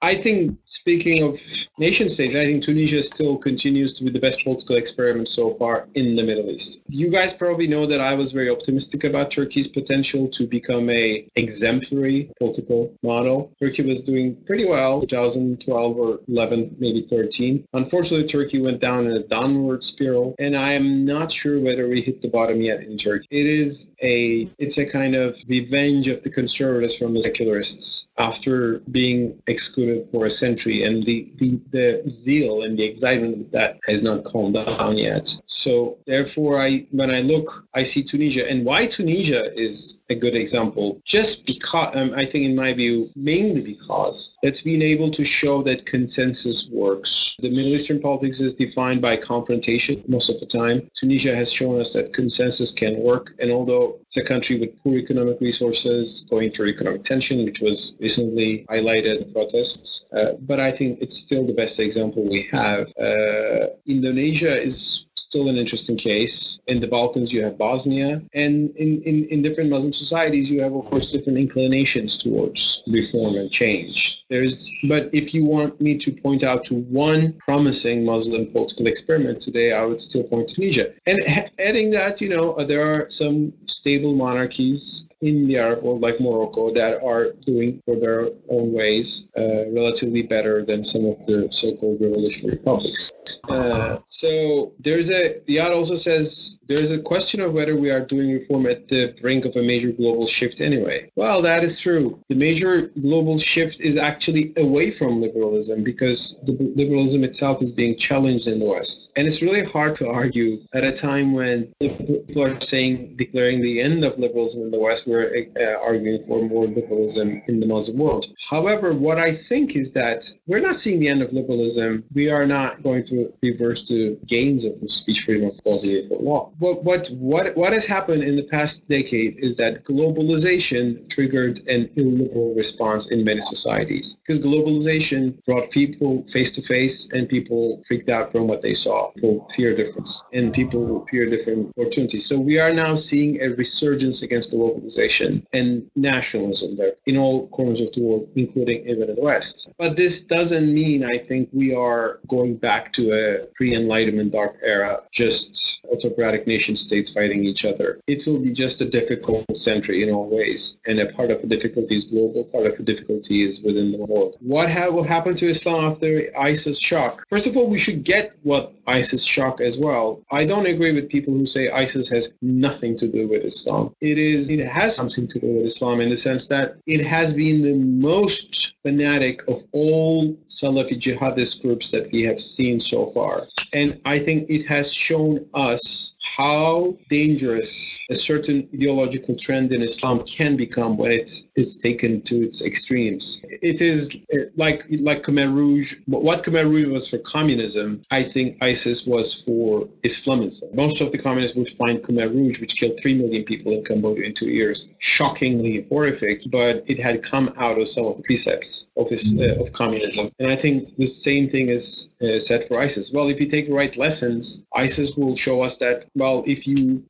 [0.02, 1.38] I think speaking of
[1.78, 5.88] nation states, I think Tunisia still continues to be the best political experiment so far
[5.94, 6.82] in the Middle East.
[6.88, 11.28] You guys probably know that I was very optimistic about Turkey's potential to become a
[11.36, 13.52] exemplary political model.
[13.60, 17.66] Turkey was doing pretty well 2012 or 11, maybe 13.
[17.74, 22.00] Unfortunately, Turkey went down in a downward spiral, and I am not sure whether we
[22.00, 23.26] hit the bottom yet in Turkey.
[23.30, 28.78] It is a it's a kind of revenge of the conservatives from the secularists after
[28.90, 33.70] being excluded for a century, and the, the, the zeal and the excitement of that
[33.88, 35.26] has not calmed down yet.
[35.46, 40.36] So therefore, I when I look, I see Tunisia, and why Tunisia is a good
[40.42, 45.24] example, just because um, I think, in my view, mainly because it's been able to
[45.24, 47.36] show that consensus works.
[47.40, 50.90] The Middle Eastern politics is defined by confrontation most of the time.
[50.96, 54.96] Tunisia has shown us that consensus can work, and although it's a country with poor
[54.96, 59.79] economic resources, going through economic tension, which was recently highlighted in protests.
[60.16, 62.88] Uh, but I think it's still the best example we have.
[62.98, 66.60] Uh, Indonesia is still an interesting case.
[66.66, 68.22] In the Balkans, you have Bosnia.
[68.34, 73.36] And in, in, in different Muslim societies, you have, of course, different inclinations towards reform
[73.36, 74.24] and change.
[74.30, 79.42] There's, but if you want me to point out to one promising Muslim political experiment
[79.42, 80.92] today, I would still point to Tunisia.
[81.06, 81.18] And
[81.58, 86.72] adding that, you know, there are some stable monarchies in the Arab world, like Morocco,
[86.74, 92.00] that are doing for their own ways uh, relatively better than some of the so-called
[92.00, 93.12] revolutionary republics.
[93.48, 98.32] Uh, so there's a Yad also says there's a question of whether we are doing
[98.32, 101.10] reform at the brink of a major global shift anyway.
[101.16, 102.22] Well, that is true.
[102.28, 107.96] The major global shift is actually away from liberalism because the liberalism itself is being
[107.96, 112.42] challenged in the West, and it's really hard to argue at a time when people
[112.42, 116.66] are saying declaring the end of liberalism in the West we're uh, arguing for more
[116.66, 118.26] liberalism in the Muslim world.
[118.48, 122.04] However, what I think is that we're not seeing the end of liberalism.
[122.14, 126.50] We are not going to reverse the gains of speech freedom of quality of law.
[126.58, 131.90] What, what, what, what has happened in the past decade is that globalization triggered an
[131.96, 138.08] illiberal response in many societies because globalization brought people face to face and people freaked
[138.08, 139.10] out from what they saw.
[139.12, 142.26] People fear difference and people fear different opportunities.
[142.26, 147.80] So we are now seeing a resurgence against globalization and nationalism there in all corners
[147.80, 149.49] of the world, including even in the West.
[149.78, 155.00] But this doesn't mean I think we are going back to a pre-enlightenment dark era,
[155.10, 158.00] just autocratic nation states fighting each other.
[158.06, 161.48] It will be just a difficult century in all ways, and a part of the
[161.48, 164.36] difficulty is global, part of the difficulty is within the world.
[164.40, 167.24] What ha- will happen to Islam after ISIS shock?
[167.28, 170.22] First of all, we should get what ISIS shock as well.
[170.30, 173.94] I don't agree with people who say ISIS has nothing to do with Islam.
[174.00, 177.32] It is it has something to do with Islam in the sense that it has
[177.32, 183.42] been the most fanatic of all Salafi jihadist groups that we have seen so far.
[183.72, 190.24] And I think it has shown us how dangerous a certain ideological trend in Islam
[190.24, 193.44] can become when it is taken to its extremes.
[193.48, 195.94] It is uh, like like Khmer Rouge.
[196.06, 200.68] What Khmer Rouge was for communism, I think ISIS was for Islamism.
[200.74, 204.24] Most of the communists would find Khmer Rouge, which killed three million people in Cambodia
[204.26, 206.38] in two years, shockingly horrific.
[206.50, 210.48] But it had come out of some of the precepts of uh, of communism, and
[210.48, 213.12] I think the same thing is uh, said for ISIS.
[213.12, 217.02] Well, if you take the right lessons, ISIS will show us that well, if you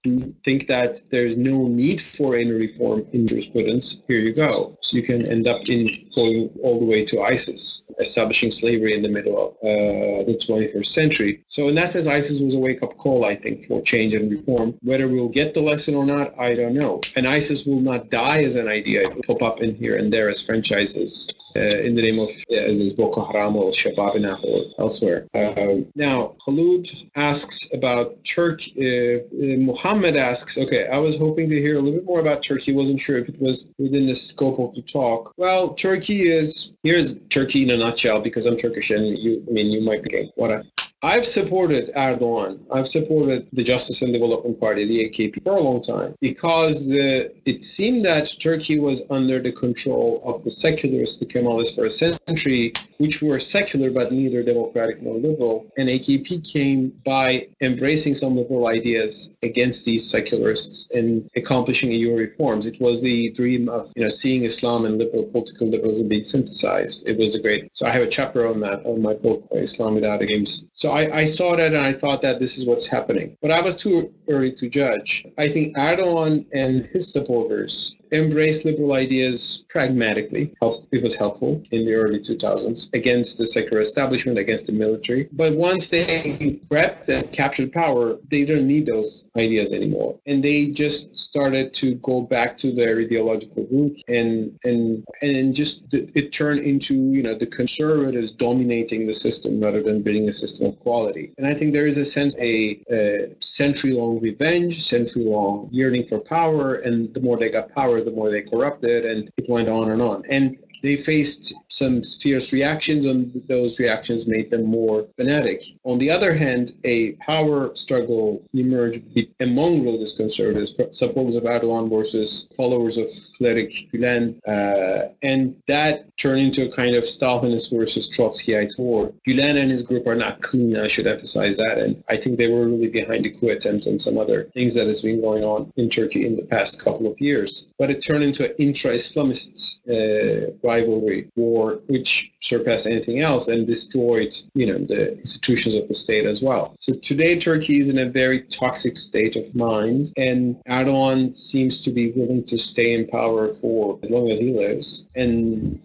[0.45, 4.79] think that there's no need for any reform in jurisprudence, here you go.
[4.93, 9.09] You can end up in going all the way to ISIS, establishing slavery in the
[9.09, 11.45] middle of uh, the 21st century.
[11.49, 14.79] So in that sense, ISIS was a wake-up call, I think, for change and reform.
[14.83, 17.01] Whether we'll get the lesson or not, I don't know.
[17.17, 19.09] And ISIS will not die as an idea.
[19.09, 22.29] It will pop up in here and there as franchises uh, in the name of
[22.71, 25.27] as is Boko Haram or Shabab or elsewhere.
[25.35, 28.73] Uh, now, Khulud asks about Turkey.
[28.91, 32.43] Uh, uh, Muhammad asks, okay, I was hoping to hear a little bit more about
[32.43, 32.73] Turkey.
[32.73, 35.33] Wasn't sure if it was within the scope of the talk.
[35.37, 39.71] Well, Turkey is here's Turkey in a nutshell because I'm Turkish and you, I mean,
[39.71, 40.63] you might be what I,
[41.03, 42.61] I've supported Erdogan.
[42.71, 47.33] I've supported the Justice and Development Party, the AKP, for a long time because the,
[47.47, 51.91] it seemed that Turkey was under the control of the secularists, the Kemalists for a
[51.91, 55.73] century, which were secular but neither democratic nor liberal.
[55.79, 62.67] And AKP came by embracing some liberal ideas against these secularists and accomplishing EU reforms.
[62.67, 67.09] It was the dream of you know seeing Islam and liberal political liberalism being synthesized.
[67.09, 67.75] It was a great.
[67.75, 70.69] So I have a chapter on that on my book, Islam Without Extremes.
[70.73, 73.37] So I, I saw that and I thought that this is what's happening.
[73.41, 75.27] But I was too early to judge.
[75.39, 80.53] I think Erdogan and his supporters embraced liberal ideas pragmatically.
[80.93, 85.29] It was helpful in the early 2000s against the secular establishment, against the military.
[85.33, 90.19] But once they grabbed and captured power, they don't need those ideas anymore.
[90.27, 95.83] And they just started to go back to their ideological roots and and and just
[95.93, 100.67] it turned into, you know, the conservatives dominating the system rather than building a system
[100.67, 101.33] of quality.
[101.39, 106.77] And I think there is a sense a, a century-long revenge, century-long yearning for power,
[106.77, 110.03] and the more they got power, the more they corrupted, and it went on and
[110.03, 110.25] on.
[110.29, 115.63] And they faced some fierce reactions, and those reactions made them more fanatic.
[115.85, 119.03] On the other hand, a power struggle emerged
[119.41, 123.07] among religious conservatives, supporters of Erdogan versus followers of
[123.37, 129.13] cleric Gulen, uh, and that turned into a kind of Stalinist versus Trotskyite war.
[129.27, 132.49] Gulen and his group are not clean, I should emphasize that, and I think they
[132.49, 135.73] were really behind the coup attempts and some other things that has been going on
[135.77, 137.69] in Turkey in the past couple of years.
[137.79, 144.33] But it turned into an intra-Islamist uh, rivalry war, which surpassed anything else and destroyed,
[144.61, 146.65] you know, the institutions of the state as well.
[146.81, 150.41] So today, Turkey is in a very toxic state of mind, and
[150.79, 154.89] Erdogan seems to be willing to stay in power for as long as he lives.
[155.23, 155.39] And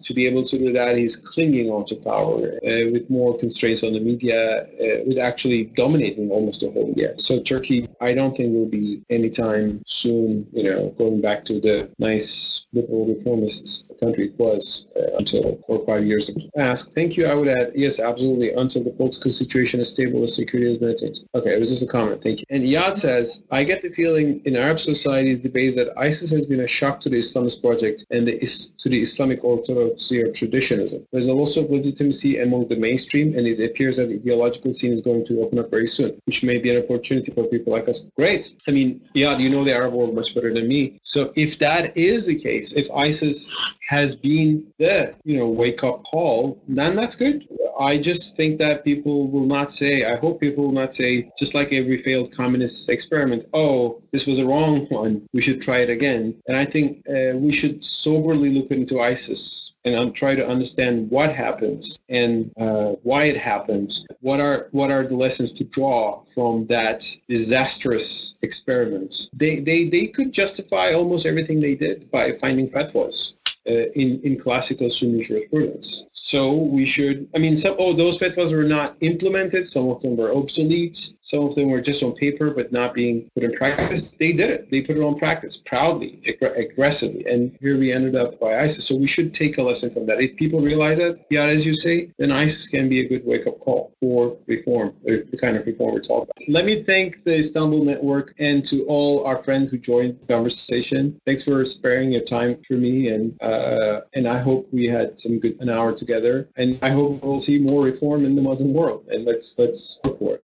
[0.06, 3.92] to be able to do that, he's clinging onto power uh, with more constraints on
[3.96, 4.40] the media,
[4.84, 7.14] uh, with actually dominating almost the whole year.
[7.18, 11.76] So Turkey, I don't think will be anytime soon, you know, going back to the
[11.98, 16.42] nice liberal reformist country it was uh, until four or five years ago.
[16.56, 17.26] Ask, thank you.
[17.26, 21.18] I would add, yes, absolutely, until the political situation is stable, the security is maintained.
[21.34, 22.22] Okay, it was just a comment.
[22.22, 22.46] Thank you.
[22.50, 26.60] And Yad says, I get the feeling in Arab societies debates that ISIS has been
[26.60, 28.38] a shock to the Islamist project and the,
[28.78, 31.06] to the Islamic orthodoxy or traditionalism.
[31.12, 34.92] There's a loss of legitimacy among the mainstream, and it appears that the ideological scene
[34.92, 37.88] is going to open up very soon, which may be an opportunity for people like
[37.88, 38.08] us.
[38.16, 38.54] Great.
[38.68, 41.00] I mean, Yad, you know the Arab world much better than me.
[41.02, 43.50] So if that is the case, if ISIS
[43.88, 47.46] has been the you know wake up call, then that's good.
[47.78, 51.54] I just think that people will not say, I hope people will not say, just
[51.54, 55.90] like every failed communist experiment, oh, this was a wrong one, we should try it
[55.90, 56.34] again.
[56.48, 61.34] And I think uh, we should soberly look into ISIS and try to understand what
[61.34, 64.06] happens and uh, why it happens.
[64.20, 69.28] What are what are the lessons to draw from that disastrous experiment?
[69.32, 73.34] They they they could justify almost everything they did by finding fatwas
[73.68, 76.06] uh, in in classical Sunni jurisprudence.
[76.12, 77.28] So we should.
[77.34, 79.66] I mean, some oh those fatwas were not implemented.
[79.66, 81.14] Some of them were obsolete.
[81.20, 84.12] Some of them were just on paper but not being put in practice.
[84.12, 84.70] They did it.
[84.70, 88.86] They put it on practice proudly, ag- aggressively, and here we ended up by ISIS.
[88.86, 90.20] So we should take a lesson from that.
[90.20, 93.46] If people realize that, yeah, as you say, then ISIS can be a good wake
[93.46, 96.48] up call for reform, the kind of reform we're talking about.
[96.48, 101.20] Let me thank the Istanbul Network and to all our friends who joined the conversation.
[101.26, 105.38] Thanks for sparing your time for me, and uh, and I hope we had some
[105.40, 106.48] good an hour together.
[106.56, 109.06] And I hope we'll see more reform in the Muslim world.
[109.08, 110.42] And let's let's go for it.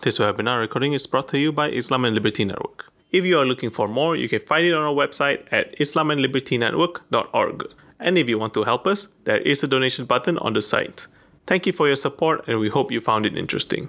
[0.00, 2.90] This webinar recording is brought to you by Islam and Liberty Network.
[3.12, 7.64] If you are looking for more, you can find it on our website at islamandlibertynetwork.org.
[7.98, 11.06] And if you want to help us, there is a donation button on the site.
[11.46, 13.88] Thank you for your support, and we hope you found it interesting.